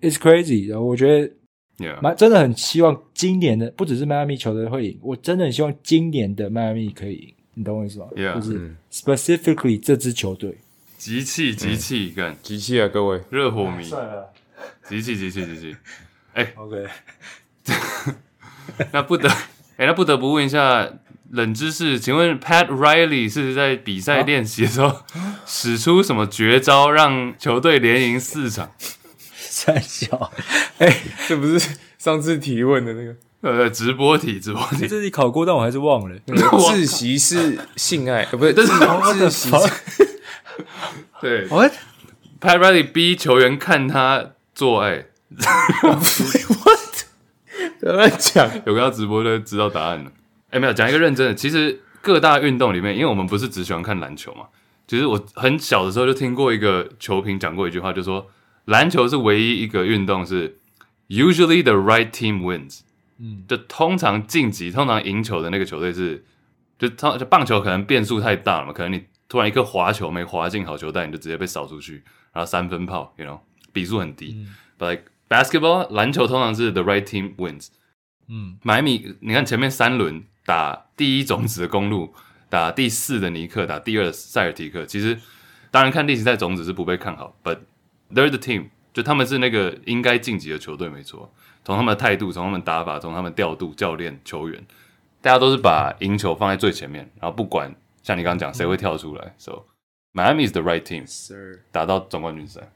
[0.00, 0.70] it's crazy。
[0.70, 1.06] 然后我觉
[1.76, 7.34] 得，蛮真的很希望今年的不只是迈阿密球队会赢，我真的很希望今年的迈阿密可以赢。
[7.52, 10.56] 你懂我意思吗？Yeah, 就是 specifically 这支球队，
[10.96, 13.84] 集气集气干集气啊，各位热火迷，
[14.88, 15.76] 集气集气集气。
[16.32, 16.86] 哎，OK。
[18.92, 19.28] 那不得，
[19.76, 20.88] 哎、欸，那不得不问一下
[21.30, 25.02] 冷知识，请问 Pat Riley 是在比赛练习的时候
[25.46, 28.72] 使出什么绝招，让球队连赢四场？
[29.54, 30.32] 三小，
[30.78, 33.14] 哎、欸，这不是上次提问的那个？
[33.42, 36.16] 呃，直播题，直播题，这里考过，但我还是忘了。
[36.72, 38.72] 自习是性爱，呃，不是，这是
[39.18, 39.50] 自习。
[41.20, 41.48] 对?
[41.48, 45.06] Pat Riley 逼球员看他做爱。
[47.82, 50.10] 乱讲， 有个要直播的知道答案了。
[50.50, 51.34] 哎、欸，没有讲一个认真的。
[51.34, 54.46] 其实各大运动里面，因为我们不是只喜欢看篮球嘛。
[54.86, 58.30] 其实我很小的时候就听过一个球评讲过一句话，就说
[58.66, 60.58] 篮球是唯一一个运动是
[61.08, 62.80] usually the right team wins。
[63.18, 66.24] 嗯，就通常晋级、通常赢球的那个球队是，
[66.78, 73.38] 就他就棒球可能变数太大了嘛，可能你突然一个滑球没滑进好球带，你就直接被扫出去，然后三分炮，you know，
[73.72, 74.34] 比数很低。
[74.36, 77.68] 嗯、But like basketball 篮球通常是 the right team wins。
[78.28, 82.12] 嗯，迈阿密，你看前面三轮打第一种子的公路，
[82.50, 84.84] 打第四的尼克，打第二的塞尔提克。
[84.84, 85.18] 其实
[85.70, 87.58] 当然看例行赛种子是不被看好，but
[88.12, 91.32] they're the team，就他们是那个应该晋级的球队没错。
[91.64, 94.62] 从他们的态度，从他们打法，从他们调度教练球员，
[95.22, 99.34] 大家都是把赢球放在最前面，然后不管像你刚刚讲谁会跳出来。
[99.38, 99.64] So
[100.12, 101.06] Miami is the right team，
[101.70, 102.70] 打到总冠军赛。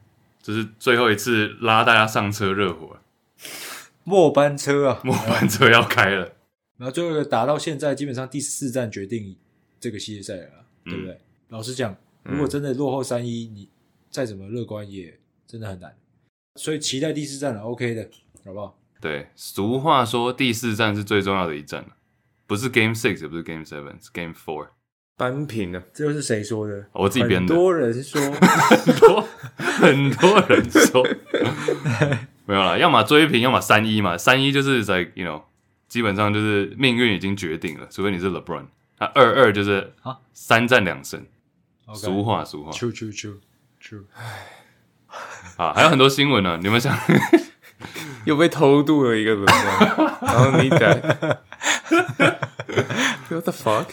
[0.47, 2.97] 这是最后一次拉大家上车热火，
[4.05, 6.35] 末班车啊，末班车要开了。
[6.77, 9.35] 然后最后一个打到现在，基本上第四站决定
[9.77, 11.19] 这个系列赛了，嗯、对不对？
[11.49, 13.67] 老实讲，如果真的落后三一，你
[14.09, 15.93] 再怎么乐观也真的很难。
[16.55, 18.09] 所以期待第四站了，OK 的，
[18.45, 18.79] 好不好？
[19.01, 21.85] 对，俗话说第四站是最重要的一战，
[22.45, 24.69] 不是 Game Six，也不是 Game Seven，是 Game Four。
[25.17, 26.85] 扳平了，这又是谁说的？
[26.93, 27.53] 我自己编的。
[27.53, 29.25] 很多人说， 很多
[29.57, 31.03] 很多人说，
[32.45, 34.15] 没有啦，要么追平，要么三一嘛。
[34.15, 35.41] 三一就是 like you know，
[35.87, 38.65] 基本上就是命运已经决定了，除非你是 LeBron。
[38.99, 41.25] 那二二就是啊，三战两胜。
[41.93, 43.37] 俗话俗话，true true true
[43.81, 44.03] true。
[45.55, 46.95] 啊，还有很多新闻呢，你们想
[48.25, 51.39] 又被偷渡了一个轮换，然后你在。
[53.29, 53.87] What the fuck？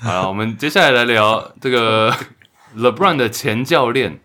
[0.00, 2.14] 好，我们接下来来聊这个
[2.76, 4.20] LeBron 的前教练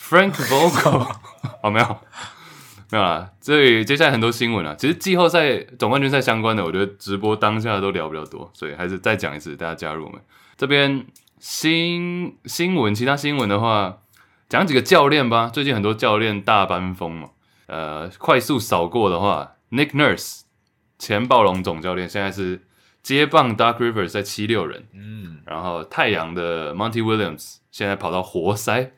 [0.00, 1.14] Frank Vogel。
[1.62, 2.00] 哦，没有，
[2.90, 3.30] 没有啦。
[3.38, 10.18] 这里接下来很多新闻啊，其实季后赛、总冠军赛相关的，我觉得直播当下都聊比较多，所以还是再讲一次，大家加入我们
[10.56, 11.04] 这边
[11.38, 12.94] 新新闻。
[12.94, 13.98] 其他新闻的话，
[14.48, 15.50] 讲几个教练吧。
[15.52, 17.28] 最近很多教练大班风嘛。
[17.66, 20.40] 呃，快速扫过的话，Nick Nurse
[20.98, 22.62] 前暴龙总教练，现在是。
[23.02, 28.92] 接棒 Dark Rivers 在七六人，嗯，然后太阳的 Monty Williams 现在跑到活塞，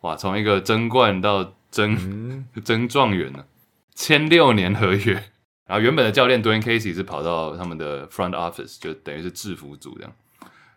[0.00, 3.44] 哇，从一个争冠到争、嗯、 争状元呢，
[3.94, 5.14] 签六年合约，
[5.66, 10.12] 然后原本的教练 Dwayne Casey 是跑到他们的 Front Office，就等于是制服组这样。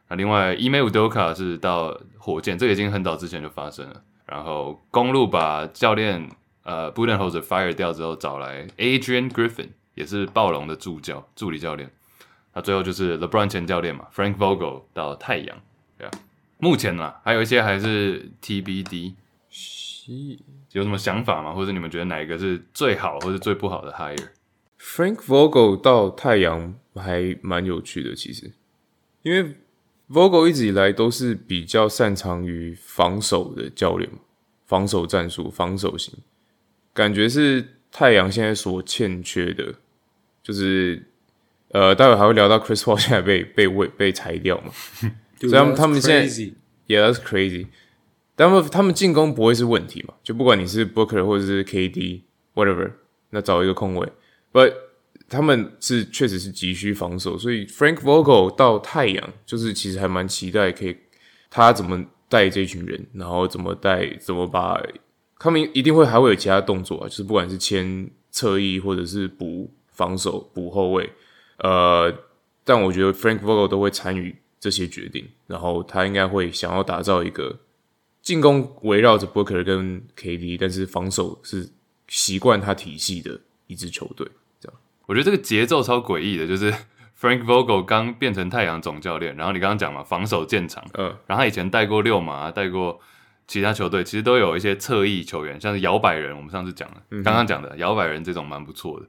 [0.07, 4.01] 那另外 Ime Udoka 是到火箭，这个已经很早之前就发生了。
[4.25, 6.29] 然后公路把教练
[6.63, 11.91] 呃 Budenholzer fire 掉之后，找来 Adrian Griffin，也是暴龙的助教助理教练。
[12.59, 15.61] 那最后就是 LeBron 前教练嘛，Frank Vogel 到太阳，
[15.97, 16.11] 对啊。
[16.57, 19.13] 目前呢，还有一些还是 TBD，
[20.73, 21.53] 有什么想法吗？
[21.53, 28.51] 或者你们觉得哪一个是最好，或者最不好的 hire？Frank Vogel 到太阳还蛮有趣的，其实，
[29.21, 29.55] 因为
[30.09, 34.17] Vogel 一直以来都是比较擅长于防守的教练嘛，
[34.65, 36.13] 防守战术、防守型，
[36.93, 39.75] 感觉是太阳现在所欠缺的，
[40.43, 41.05] 就是。
[41.71, 44.71] 呃，待会还会聊到 Chris Paul 现在被被被被裁掉嘛
[45.39, 46.27] 所以他们他们现在
[46.87, 47.67] ，Yeah，that's crazy。
[48.35, 50.13] 但他们他们进攻不会是问题嘛？
[50.23, 52.91] 就不管你是 Booker 或者是 KD，whatever，
[53.29, 54.07] 那找一个空位。
[54.51, 54.73] But
[55.27, 60.97] 他们是确实是急需防守，所以 Frank Vogel 到太阳，就是其实还蛮期待可以
[61.49, 64.81] 他怎么带这群人，然后怎么带，怎么把
[65.37, 71.09] 他们一定会还会有其他动作啊，就是不管是签侧翼或者是补防守补后卫。
[71.59, 72.13] 呃，
[72.63, 77.59] 但我觉得 Frank Vogel 都会参与这些决定，然后他应该会想要打造一个
[78.21, 81.69] 进攻围绕着 Booker 跟 KD，但是防守是
[82.07, 84.27] 习惯他体系的一支球队。
[84.59, 86.71] 这样，我觉得这个节奏超诡异的，就是
[87.19, 92.99] Frank Vogel 刚变成太阳总教练，然后你刚刚讲嘛，防守见长，嗯，然后他以前带过六马，带过
[93.47, 99.05] 其他球队，其实都有一些侧翼球员，像是摇摆人，我们上次讲了，刚刚讲的摇摆人这种蛮不错的，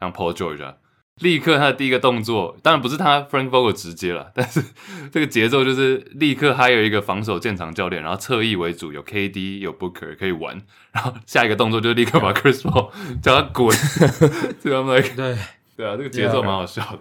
[0.00, 0.76] 像 Paul George 啊。
[1.20, 4.62] 立刻，他的第一个动作当然不是他 Frank Vogel 直接了， 但是
[5.10, 10.60] 这个节奏就是立刻还有一个防守建长教练，然后侧翼为主，有 KD 有 Booker 可以玩，
[10.92, 12.90] 然后下一个动作就立刻把 Chris Paul
[13.22, 13.76] 叫他滚，
[14.60, 14.82] 这
[15.16, 15.36] 对。
[15.76, 16.98] 对啊，这个节奏蛮好笑的。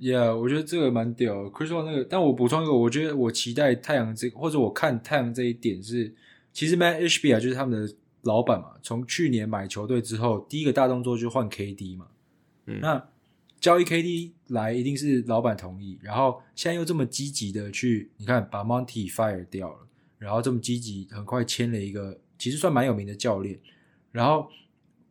[0.00, 6.12] Yeah，我觉得这个蛮屌，Chris Paul 那个，但我补充一个，我觉得我期待太阳这或者我看太阳这一点是，
[6.52, 12.06] 其实 Mat Ishbia 就是他们的老板嘛，从去年买球队之后，第一个大动作就换 KD 嘛，
[12.66, 13.02] 嗯，那。
[13.64, 23.58] 交易 KD 来一定是老板同意，然后现在又这么积极的去，你看把 Monty fire 掉了，然后这么积极，很快签了一个其实算蛮有名的教练，
[24.12, 24.50] 然后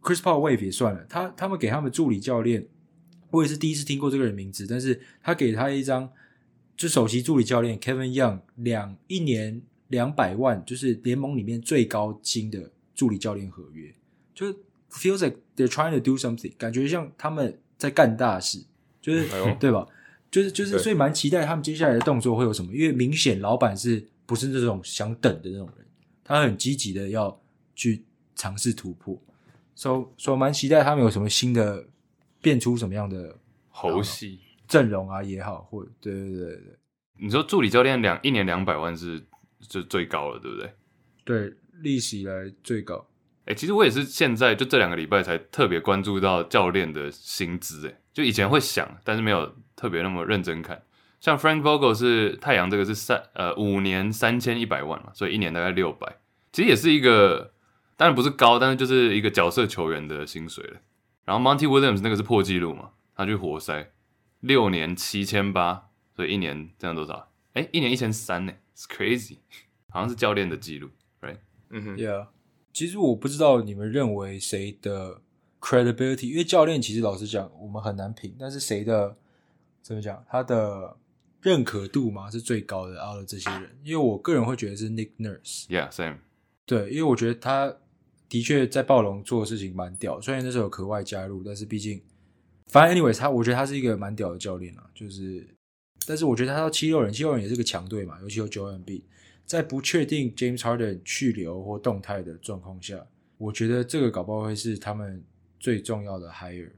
[0.03, 2.67] Chris Paul Wave 也算了，他他们给他们助理教练，
[3.31, 6.11] 我也是第一次听过这个人名字，但是他给他一张
[6.77, 13.95] 就首席助理教练 Kevin Young 两一年两百万，就是联盟里面最高薪的助理教练合约，
[14.35, 14.45] 就
[14.91, 17.57] feels like they're trying to do something，感觉像他们。
[17.83, 18.63] 在干大事，
[19.01, 19.85] 就是、哎、对吧？
[20.31, 22.73] 就是就是，所以蛮期待他们接下来的动作会有什么？
[22.73, 25.85] 因为明显老板是不是这种想等的那种人，
[26.23, 27.37] 他很积极的要
[27.75, 29.21] 去尝试突破，
[29.75, 31.85] 所以所以蛮期待他们有什么新的
[32.41, 33.35] 变出什么样的
[33.67, 36.77] 猴戏阵容啊也好，或对对对对，
[37.19, 39.21] 你说助理教练两一年两百万是
[39.59, 40.71] 就最高了，对不对？
[41.25, 43.05] 对，历史以来最高。
[43.45, 50.81] 哎、欸，其实我也是现在就这两个礼拜才特别关注到教练的薪资，哎，就以前会想，但是没有特别那么认真看。
[51.19, 56.17] 像 Frank Vogel 是太阳这个是三呃五年三千一百万嘛，所以一年大概六百，
[56.51, 57.53] 其实也是一个
[57.95, 60.77] 当然不是高，但是就是一个角色球员的薪水了。
[61.25, 63.91] 然后 Monty Williams 那个是破纪录嘛，他去活塞
[64.41, 67.31] 六年七千八，所以一年这样多少？
[67.53, 69.37] 哎、欸，一年一千三呢，It's crazy，
[69.89, 70.89] 好像是教练的记录
[71.21, 71.37] ，right？
[71.69, 72.27] 嗯哼，Yeah。
[72.73, 75.21] 其实我不知道你们认为谁的
[75.61, 78.35] credibility，因为教练其实老实讲，我们很难评。
[78.39, 79.15] 但是谁的
[79.83, 80.97] 怎么讲，他的
[81.41, 83.77] 认可度嘛是最高的，out 这些人。
[83.83, 85.67] 因为我个人会觉得是 Nick Nurse。
[85.67, 86.17] Yeah，same。
[86.65, 87.75] 对，因为我觉得他
[88.27, 90.19] 的确在暴龙做的事情蛮屌。
[90.19, 92.01] 虽然那时候有可外加入，但是毕竟，
[92.67, 94.89] 反正 anyways，他我觉得他是一个蛮屌的教练啊。
[94.95, 95.45] 就是，
[96.07, 99.03] 但是我觉得他到七六人，七六人也是个强队嘛，尤其有 Joel Embiid，
[99.45, 103.05] 在不确定 James Harden 去留或动态的状况下，
[103.37, 105.23] 我觉得这个搞不好会是他们。
[105.59, 106.69] 最重要的 hire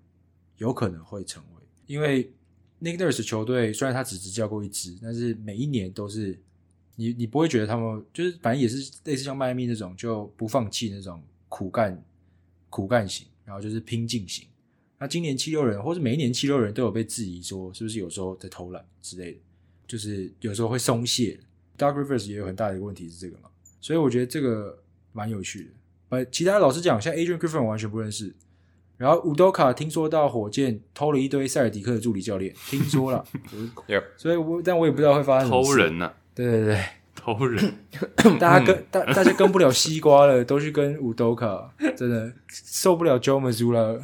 [0.58, 2.32] 有可能会成为，因为
[2.80, 6.40] Nick Nurse 球队虽然他只执教过一支，但是每一年都是
[6.96, 12.00] 你你不会觉得他们就是反正也是类似像迈阿密那种就不放弃那种苦干
[12.70, 14.48] 苦干型，然后就是拼劲型。
[15.00, 19.40] 那今年七六人或是每一年七六人都有被质疑说是不是有时候在偷懒之类的，
[19.88, 21.40] 就是有时候会松懈。
[21.78, 23.50] Doc Rivers 也有很大的一个问题是这个嘛，
[23.82, 24.80] 所以我觉得这个
[25.14, 25.70] 蛮有趣的。
[26.10, 28.34] 呃，其他老实讲，像 Adrian Griffin 我完全不认识。
[28.98, 33.26] 然后乌多卡听说到火箭偷了一堆塞尔迪克的助理教练，听说了，
[34.16, 35.62] 所以我但我也不知道会发生什么。
[35.62, 36.14] 偷人呐、啊？
[36.34, 37.74] 对对对，偷人，
[38.40, 44.02] 大家跟大大家跟不了西瓜了，都去跟乌多卡，真的受不了 Joe Mazzulla 了。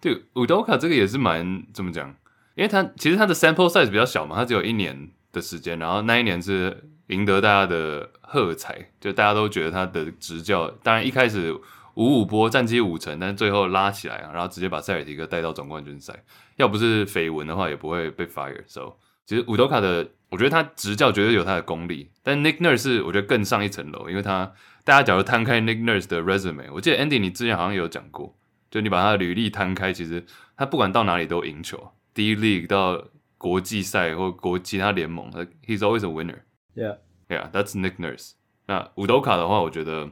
[0.00, 2.14] 对，乌多卡这个也是蛮怎么讲？
[2.54, 11.54] 因为他其实他的 sample size 比较小嘛，他只有一年的时间，然后那一年是赢得大家的喝彩，就大家都觉得他的执教，当然一开始。
[11.96, 16.12] 五五波战绩五成，但是最后拉起来啊，然后直接把塞尔提克带到总冠军赛。
[16.56, 18.64] 要不是绯闻的话，也不会被 fire。
[18.66, 22.10] So，其实伍多卡的，我觉得他执教绝对有他的功力。
[22.24, 28.34] 但 Nick Nurse 是我觉得更上一层楼，因为他大家假如摊开 Nick Nurse 的 resume，我记得 Andy 你之前好像有讲过，
[28.72, 33.04] 就你把他的履历摊开，其实他不管到哪里都赢球，D League 到
[33.44, 35.30] 国际赛或国其他联盟
[35.66, 36.38] ，He's always a winner。
[36.74, 38.30] Yeah，Yeah，that's Nick Nurse。
[38.66, 40.08] 那伍多卡的话，我觉得。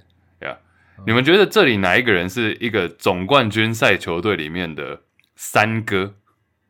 [1.05, 5.01] 你们觉得这里哪一个人是一个总冠军赛球队里面的
[5.35, 6.15] 三哥？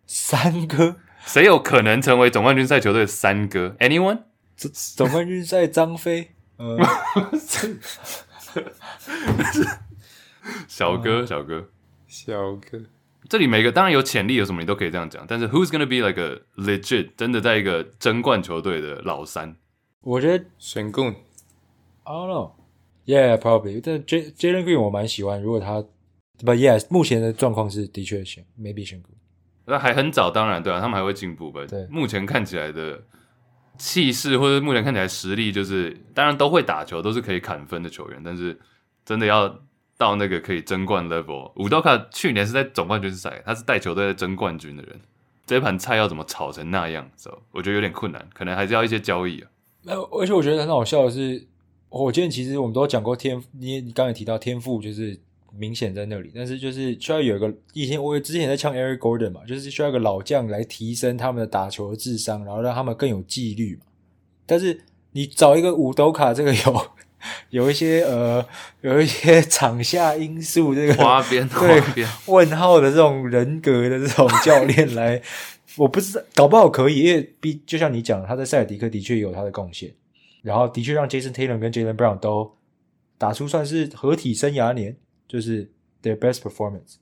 [0.08, 0.96] 三哥？
[1.20, 4.22] 谁有可能成为总冠军赛球队的三哥？Anyone？
[4.56, 6.32] 总总冠军赛张飞？
[6.58, 6.76] 呃，
[10.68, 11.70] 小哥，小哥，
[12.16, 12.82] 小哥。
[13.28, 15.26] 这里每个当然有潜力，有什么你都可以这样讲。
[15.28, 19.58] 但是，Who's gonna be like a legit 真的在一个争冠球队的老三？
[20.02, 21.14] 我觉得选贡。
[22.04, 22.52] I don't know。
[23.06, 23.82] Yeah, probably.
[23.84, 25.42] 但 J Jalen Green 我蛮喜欢。
[25.42, 25.84] 如果他
[26.40, 29.18] ，But yes，目前的状况是的确选，maybe 选 Green。
[29.66, 31.66] 那还很早，当然对啊，他们还会进步吧。
[31.68, 33.04] 对，目前看起来的
[33.78, 38.22] 气势或者目前看起来实力，就是当然都会打球，都是可以砍分的球员。
[38.24, 38.58] 但是
[39.04, 39.60] 真的要
[39.98, 45.00] 到那个可以争冠 level，伍多卡去年是在总冠军赛，他是带球队在争冠军的人。
[45.46, 49.50] 这盘菜要怎么炒成那样子我觉得有点困难，可能还是要一些交易啊。
[50.12, 51.48] 而且我觉得很好笑的是。
[51.88, 55.18] 火箭其实我们都讲过天，你你刚才提到天赋就是
[55.58, 63.84] 明显在那里，但是就是需要有一个以前我之前在呛 Eric Gordon 嘛，就是需要一个老将来提升他们的打球的智商，然后让他们更有纪律嘛。
[64.46, 64.82] 但是
[65.14, 66.86] 你找一个伍多卡这个有
[67.50, 68.46] 有一些呃
[68.82, 75.22] 有一些 场下因素这个花边花边问号的这种人格的这种教练来，
[75.78, 79.94] 我不知道搞不好可以，因为毕就像你讲，他在塞尔迪克的确有他的贡献。
[80.42, 82.56] 然后的确让 Jason Taylor 跟 Jaylen Brown 都
[83.18, 84.96] 打出算是合体生涯年，
[85.28, 85.72] 就是
[86.04, 86.98] their best performance。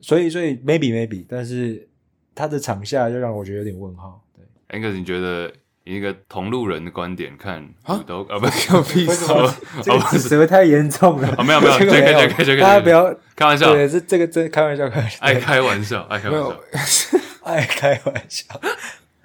[0.00, 1.88] 所以，所以 maybe maybe，但是
[2.34, 4.22] 他的场下就让我觉得有点问号。
[4.36, 5.52] 对，Angus，你觉得以
[5.84, 7.62] 一个同路人的观点看，
[8.06, 11.28] 都啊不是，为什么这个指责太严重了？
[11.36, 13.72] 啊，没有没有，这个没有，大家不要开玩笑。
[13.72, 16.40] 对，这这个真开玩笑，开玩笑，爱开玩笑，爱开玩
[16.86, 18.44] 笑， 爱开玩笑。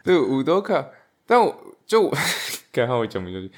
[0.03, 0.85] 对，五多卡，
[1.25, 1.55] 但我
[1.87, 2.17] 就我。
[2.71, 3.49] 刚刚我讲不就是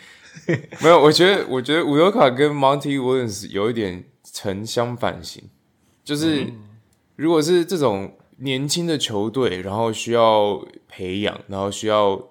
[0.81, 0.99] 没有？
[1.01, 5.49] 我觉得，我觉得五多卡跟 Monty Williams 有一点呈相反型，
[6.03, 6.47] 就是
[7.15, 12.21] 如果是这种年轻的球队，然后需要培养，然后需要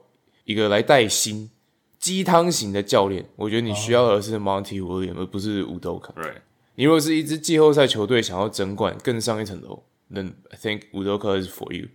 [0.44, 1.50] 一个来带薪
[1.98, 6.12] 鸡汤型的教练，我觉得你需要的是 Monty Williams，而不是伍多卡。
[6.16, 6.42] Right.
[6.74, 9.82] 你如果是一支季后赛球队，想要争冠更上一层楼
[10.12, 11.88] ，then I think 伍多卡 is for you。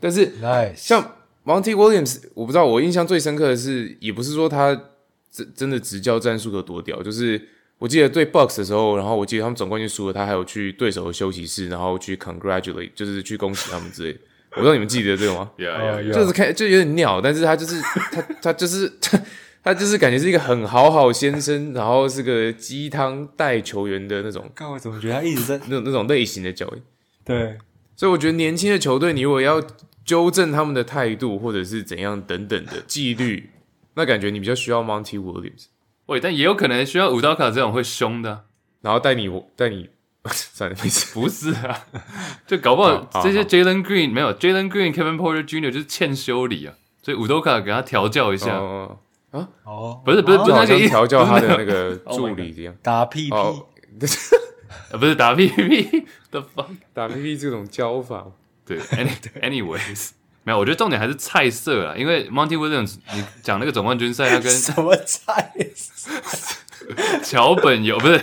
[0.00, 0.76] 但是，Nice.
[0.76, 1.14] 像。
[1.44, 4.78] Monty Williams，我不知道，我印象最深刻的是，也不是说他
[5.30, 7.42] 真真的执教战术有多屌，就是
[7.78, 14.20] 我记得对 Bucks 的时候，然后我记得他们总冠军输了，他还有去对手的休息室，然后去 congratulate，就是去恭喜他们之类的。
[14.58, 15.50] 我不知道你们记得这个吗.
[16.12, 19.20] 就是看就有点鸟，但是他就是他他就是他
[19.62, 24.50] 他就是感觉是一个很好好先生，然后是个鸡汤带球员的那种。
[24.54, 26.82] 刚我怎么觉得他一直在那种那种类型的教练？
[27.24, 27.58] 对，
[27.96, 29.62] 所以我觉得年轻的球队，你如果要
[30.04, 33.50] 纠正他们的态度或者是怎样等等的纪律，
[33.94, 35.66] 那感觉你比较需要 Monty Williams。
[36.06, 38.44] 喂，但也有可能需要武道卡这种会凶的，
[38.80, 39.90] 然后带你带你，
[40.54, 41.86] 算了，没事，不是啊，
[42.46, 45.70] 就搞不好这些 Jalen Green 没有 Jalen Green Kevin Porter Jr.
[45.70, 48.96] 就是欠修理啊，所以武道卡给他调教一下啊？
[49.64, 52.74] 哦，不是不是不是那个调教他的那个 助理这样。
[52.82, 53.36] 打屁屁，
[54.98, 58.26] 不是打屁屁的方打屁屁这种教法，
[58.64, 58.78] 对
[59.42, 60.10] ，anyways。
[60.44, 65.52] 没有，我觉得重点还是菜色啊，因为 Monty Williams，你讲那个总冠军赛，他跟什么菜
[67.22, 68.18] 桥本有不是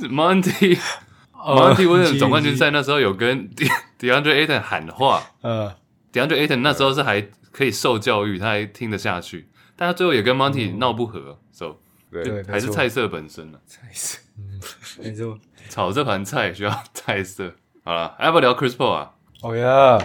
[0.08, 0.78] Monty
[1.34, 3.48] Monty Williams 总冠军赛那时候有跟
[3.98, 5.74] DeAndre Ayton 喊话，呃
[6.12, 7.20] ，DeAndre Ayton 那时候是还
[7.52, 11.76] 可以受教育，他还听得下去，但他最后也跟 Monty 闹不和，so
[12.10, 14.60] 对，还是菜色本身了，菜色，嗯，
[15.02, 15.38] 没错，
[15.68, 19.12] 炒这盘菜需要菜色，好了，要不要聊 Chris Paul 啊？
[19.42, 19.98] 哦呀，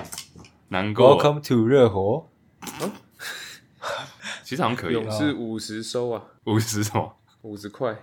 [0.70, 1.18] 难过。
[1.22, 2.30] Welcome to 热火。
[4.44, 4.94] 其实好像可以。
[4.94, 7.18] 勇士五十收啊，五十什么？
[7.42, 7.96] 五十块。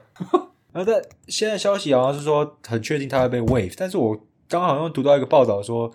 [0.73, 5.91] 那但现在消息好像是说很确定他会被 waive，但是我刚好像读到一个报道说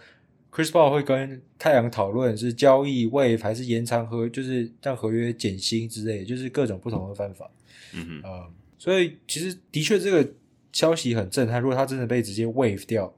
[0.51, 7.49] ，Chris Paul 会跟太阳讨论是交易 waive 还是延长合，就是让合约减薪之类的，就是各种不同的方法。
[7.93, 8.47] 嗯哼，呃，
[8.77, 10.33] 所以其实的确这个
[10.71, 11.61] 消息很震撼。
[11.61, 13.13] 如果他真的被直接 waive 掉。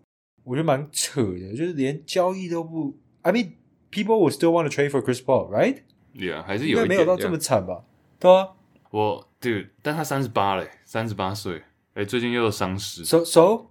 [0.46, 2.98] 我觉得蛮扯的，就是连交易都不。
[3.22, 3.52] I mean,
[3.92, 5.82] people will still want to trade for Chris Paul, right?
[6.16, 7.84] Yeah，还是有没有到这么惨吧？
[8.18, 8.48] 对啊，
[8.92, 11.62] 我 dude，但他三十八嘞，三十八岁，
[11.94, 13.06] 哎，最近又有伤势。
[13.06, 13.68] So so，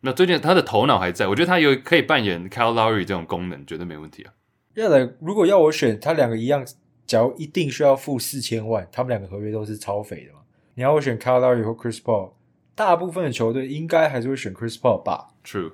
[0.00, 4.34] 那最近他的头脑还在，我觉得他有可以扮演 Kyle Lowry 这种功能，绝对没问题啊。
[4.74, 6.64] 要来，如果要我选，他两个一样，
[7.06, 10.40] 假如一定需要付四千万，他们两个合约都是超肥的嘛。
[10.74, 12.32] 你要我选 Kyle Lowry 或 Chris Paul，
[12.74, 15.72] 大部分的球队应该还是会选 Chris Paul 吧？True。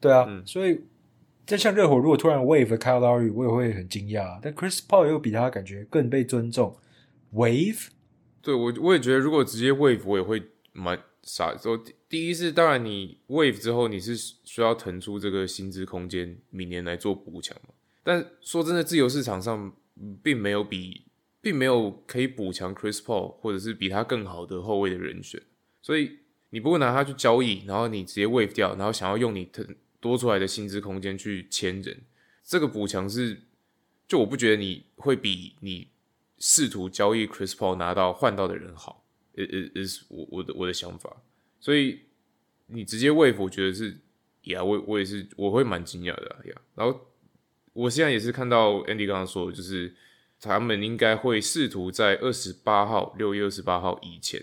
[0.00, 0.84] 对啊，嗯、所以
[1.46, 4.38] 在像热火，如果突然 wave Kyle Lowry，我也会很惊讶。
[4.40, 6.74] 但 Chris Paul 又比他感觉更被尊重
[7.34, 7.88] ，wave？
[8.42, 11.56] 对我我也觉得，如果直接 wave，我也会蛮傻。
[11.56, 17.74] 说第一是，当然你 wave 之后，你是需要腾出这个薪资空间，明年来做补强嘛。
[18.02, 19.72] 但说真的，自由市场上
[20.22, 21.02] 并没有比，
[21.40, 25.40] 并没有可以补强 Chris Paul，或者是比他更好的后卫的人选，
[25.82, 26.18] 所以
[26.50, 29.66] 你不会拿他去交易，然后你直接 wave 掉，然后想要用你腾。
[30.02, 32.04] 多出来的薪资空间去签人，
[32.42, 33.42] 这个补强是，
[34.08, 35.89] 就我不觉得你会比你
[36.40, 39.04] 试图交易 Chris Paul 拿到换到的人好
[39.36, 41.22] ，is is 我我的我的想法，
[41.60, 42.00] 所以
[42.66, 44.00] 你直接 waive 我觉得是，
[44.44, 46.60] 呀，我我也是我会蛮惊讶的呀。
[46.74, 47.00] 然后
[47.72, 49.94] 我现在也是看到 Andy 刚刚说，就是
[50.40, 54.42] 他们应该会试图在二十八号六月二十八号以前，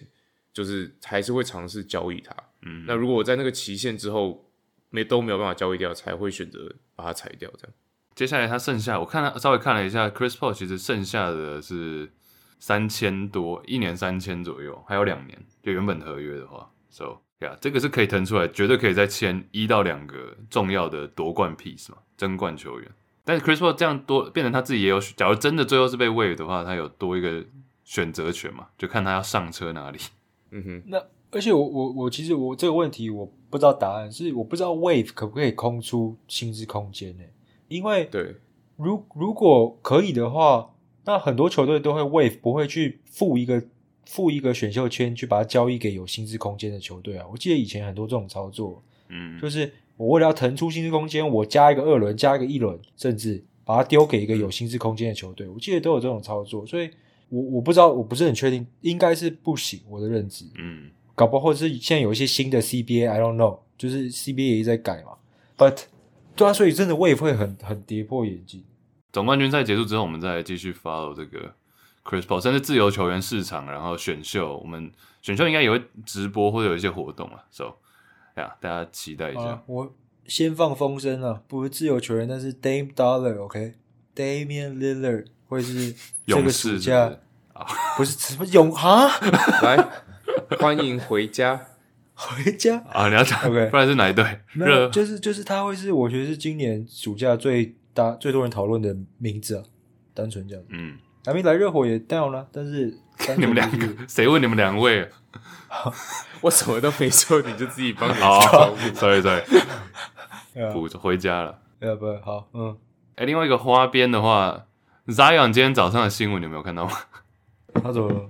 [0.53, 2.33] 就是还是会尝试交易他。
[2.61, 4.45] 嗯，那如果我在那个期限之后。
[4.89, 7.51] 没都没有办法交易掉，才会选择把它裁掉。
[7.57, 7.75] 这样，
[8.17, 12.11] 接下来他剩下，我看他稍微看了一下，Chris Paul 其实剩下的是
[12.57, 22.89] 三千多，一年三千左右，还有两年，就原本合约的话，So yeah，这个是可以腾出来，绝对可以再签一到两个重要的夺冠 piece 嘛，争冠球员。
[23.23, 27.45] 但是 Chris Paul 这样多变成他自己也有，假如真的最后是被 waive 的话，他有多一个
[27.83, 29.99] 选择权嘛，就看他要上车哪里。
[30.49, 30.99] 嗯哼，那。
[31.29, 37.23] 而且我我我其实我这个问题我不知道答案，是我不知道 Wave 可不可以空出薪资空间呢？
[37.67, 38.35] 因为对，
[38.75, 40.73] 如如果可以的话，
[41.05, 43.63] 那很多球队都会 Wave 不会去付一个
[44.05, 47.25] 付一个选秀签去把它交易给有薪资空间的球队啊。
[47.31, 55.47] 我记得以前很多这种操作，嗯，就是我为了要腾出薪资空间，我加一个二轮，加一个一轮，甚至把它丢给一个有薪资空间的球队。
[55.47, 56.89] 我记得都有这种操作，所以
[57.29, 59.81] 我我不知道，我不是很确定，应该是不行。
[59.89, 60.91] 我的认知，嗯。
[61.15, 65.13] 搞不好，或者是现在有一些新的 CBA，I don't know，就是 CBA 也在改嘛。
[65.57, 65.79] But
[66.37, 68.63] 对啊，所以真的我也会很很跌破眼镜。
[69.11, 71.53] 总冠军赛结束之后，我们再来继续 follow 这个
[72.05, 77.43] Chris Paul，甚至自由球员市场，然后选秀，我们选秀应该也会直播或者有一些活动啊。
[77.49, 77.75] So，
[78.35, 79.41] 呀，大家期待一下。
[79.41, 79.93] 啊、我
[80.27, 84.77] 先放风声啊，不是自由球员，但是 Dame Dollar，OK，Damian、okay?
[84.77, 87.17] Lillard 会是这个暑假
[87.53, 87.65] 啊，
[87.97, 89.09] 不是什么勇哈
[89.63, 89.89] 来。
[90.59, 91.59] 欢迎回家，
[92.19, 93.07] 回家啊！
[93.09, 94.25] 你要讲，OK，不然是哪一队？
[94.53, 99.63] 没有，就是就是他会是，我觉得是今年暑假最大最多人讨论的名字啊，
[100.15, 100.63] 单纯这样。
[100.69, 102.97] 嗯，还没来热火也 down 了，但是
[103.37, 105.07] 你们两个，谁问你们两位？
[106.41, 109.43] 我什么都没说，你就自己帮你好，sorry sorry，
[110.73, 111.59] 补回家了。
[111.81, 112.75] 要不好，嗯。
[113.15, 114.65] 哎，另外一个花边的话
[115.05, 116.91] ，Zion 今天早上的新闻你有没有看到吗？
[117.75, 118.29] 他怎么了？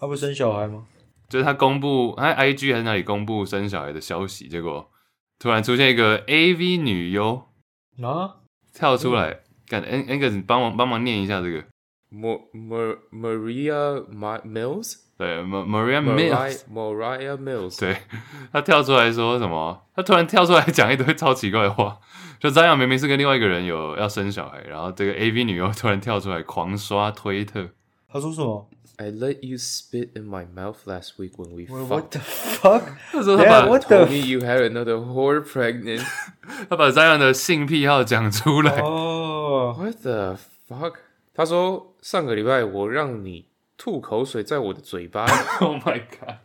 [0.00, 0.84] 他不生小孩吗？
[1.28, 4.90] 就是他公布，他 IG 还是哪里公布生小孩的消息，结果
[5.38, 7.46] 突然出现一个 AV 女优
[8.02, 8.36] 啊，
[8.72, 11.64] 跳出来，干 Angus 你帮忙帮忙念一下这个。
[12.12, 17.96] ，Mar Maria Mills，对，Maria Mills，Maria Mills，对，
[18.52, 19.82] 他跳出来说什么？
[19.94, 21.98] 他突然跳出来讲一堆超奇怪的话，
[22.38, 27.70] 就这样明明是跟另外一个人有要生小孩，然后这个 AV 女优突然跳出来狂刷推特，
[28.08, 31.88] 他说什么？I let you spit in my mouth last week when we fucked.
[31.88, 32.82] What the fuck？
[33.12, 36.04] 他说他把 told me you had another whore pregnant，
[36.68, 38.80] 他把这样的性癖好讲出来。
[38.80, 40.38] 哦，What the
[40.68, 40.94] fuck？
[41.34, 43.44] 他说：“上个礼拜我让你
[43.76, 45.26] 吐口水在我的嘴巴。
[45.60, 46.36] ”Oh my god！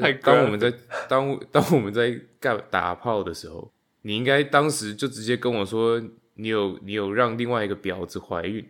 [0.00, 0.72] 太当我们在
[1.08, 3.72] 当当我们在干打炮的时候，
[4.02, 6.00] 你应该当时就直接跟我说
[6.34, 8.64] ：“你有你有让另外一个婊子怀孕。”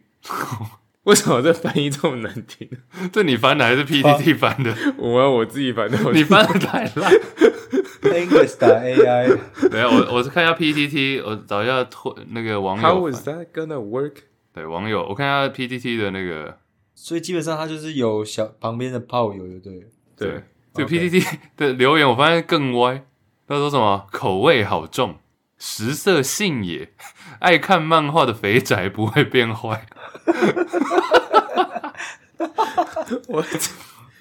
[1.09, 2.69] 为什么这翻译这么难听？
[3.11, 4.75] 这你翻的还是 PTT 翻的？
[4.99, 5.99] 我我自己翻的。
[6.13, 7.13] 你翻的太烂。
[8.03, 9.39] English 打 AI。
[9.73, 11.87] 没有，我我是看一下 PTT，我找一下
[12.29, 12.87] 那个网友。
[12.87, 14.17] How is that gonna work？
[14.53, 16.59] 对网友，我看一下 PTT 的那个，
[16.95, 19.87] 所以基本上他就是有小旁边的炮友，就对了。
[20.15, 20.43] 对，
[20.75, 23.03] 这个 PTT 的留言我发现更歪。
[23.47, 25.17] 他说什么口味好重，
[25.59, 26.93] 食色性也，
[27.41, 29.87] 爱看漫画的肥宅不会变坏。
[33.29, 33.45] 我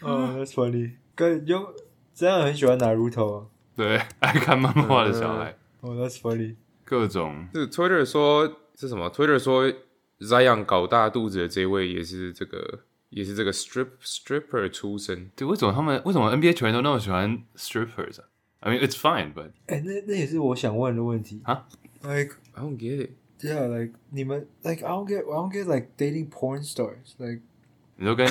[0.02, 0.94] 哦，That's funny。
[1.16, 1.74] 跟有
[2.14, 3.46] 真的很喜欢 Naruto 啊？
[3.76, 5.56] 对，爱看漫画的小孩。
[5.82, 6.56] 哦，That's funny。
[6.84, 7.48] 各种。
[7.54, 9.72] 是 Twitter 说是什么？Twitter 说。
[10.20, 12.80] Zion 搞大肚子的这位也是这个，
[13.10, 15.30] 也是这个 strip stripper 出身。
[15.36, 18.26] 对，为什么他们为什么 NBA 球员都那么喜欢 strippers 啊
[18.61, 21.67] ？I mean it's fine, but 哎，那那也是我想问的问题啊。
[22.03, 23.11] Like I don't get it.
[23.41, 27.15] Yeah, like 你们 like I don't get I don't get like dating porn stars.
[27.19, 27.41] Like
[27.97, 28.27] 你说跟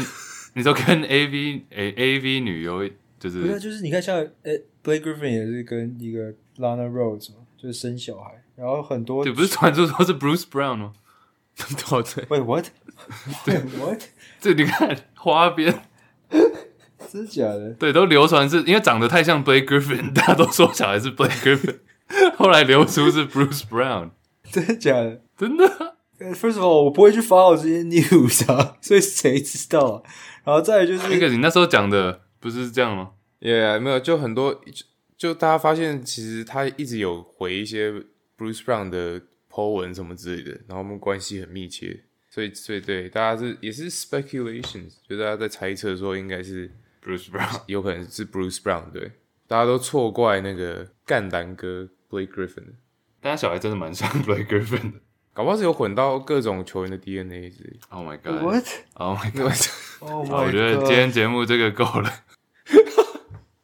[0.54, 2.88] 你说跟 AV A AV 女优
[3.20, 4.54] 就是不是就是你看像呃
[4.84, 10.94] Blake Griffin 也是跟一个 Lana Rhoades 嘛，就是生小孩，然后很多对，不是传说说是 Bruce Brown 吗？
[11.56, 14.02] 对对，Wait what？Wait what？
[14.40, 15.84] 这你看花边，
[17.17, 17.71] 真的假的？
[17.79, 21.79] 对，都流传是因为长得太像 Blake Griffin， 大家都说小孩是 Blake Griffin，
[22.37, 24.11] 后来流出是 Bruce Brown，
[24.51, 25.23] 真的假的？
[25.37, 25.67] 真的。
[26.19, 30.03] First of all，我不会去 follow 这些 news 啊，所以谁知道啊？
[30.45, 33.11] 然后再来就是，那个你那时候讲的不是这样吗
[33.41, 34.85] ？Yeah，没有，就很多，就，
[35.17, 37.91] 就大家发现其实他一直有回一些
[38.37, 39.23] Bruce Brown 的。
[39.49, 41.99] po 文什么之类的，然后我们关系很密切，
[42.29, 46.71] 所以所以对大家是也是 speculations，就大家在猜测说应该是
[47.07, 49.13] Bruce Brown，有可能是 Bruce Brown，对，
[49.47, 52.65] 大家都错怪那个干单哥 Blake Griffin，
[53.21, 54.99] 但他小孩真的蛮像 Blake Griffin 的，
[55.33, 57.79] 搞不好是有混到各种球员的 DNA 之类。
[57.91, 59.53] Oh my god！What？Oh my god！
[60.01, 62.11] 哦，我觉得今天节目这个够了。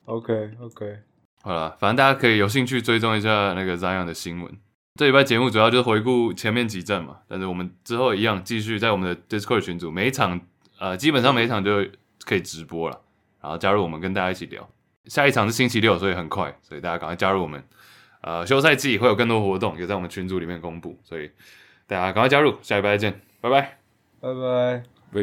[0.04, 0.98] OK OK，
[1.42, 4.56] 好了，反正大家可以有兴趣追踪一下那个 Zion 的新闻。
[4.94, 10.40] 这礼拜节目主要就是回顾前面几站嘛，但是我们之后一样继续在我们的 Discord 群组，每一场
[10.78, 11.86] 呃基本上每一场就
[12.24, 13.00] 可以直播了，
[13.42, 14.66] 然后加入我们跟大家一起聊。
[15.06, 17.62] 下一场是星期六，所以很快，所以大家赶快加入我们。
[18.20, 21.28] 呃，休赛季会有更多活动，也在我们群组里面公布，所以
[21.88, 22.56] 大家赶快加入。
[22.62, 23.78] 下礼拜再见，拜拜，
[24.20, 24.82] 拜拜，
[25.12, 25.22] 拜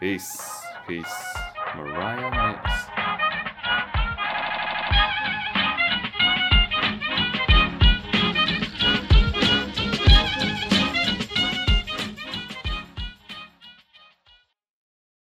[0.00, 0.40] ，Peace
[0.86, 2.89] Peace，Mariah Mills。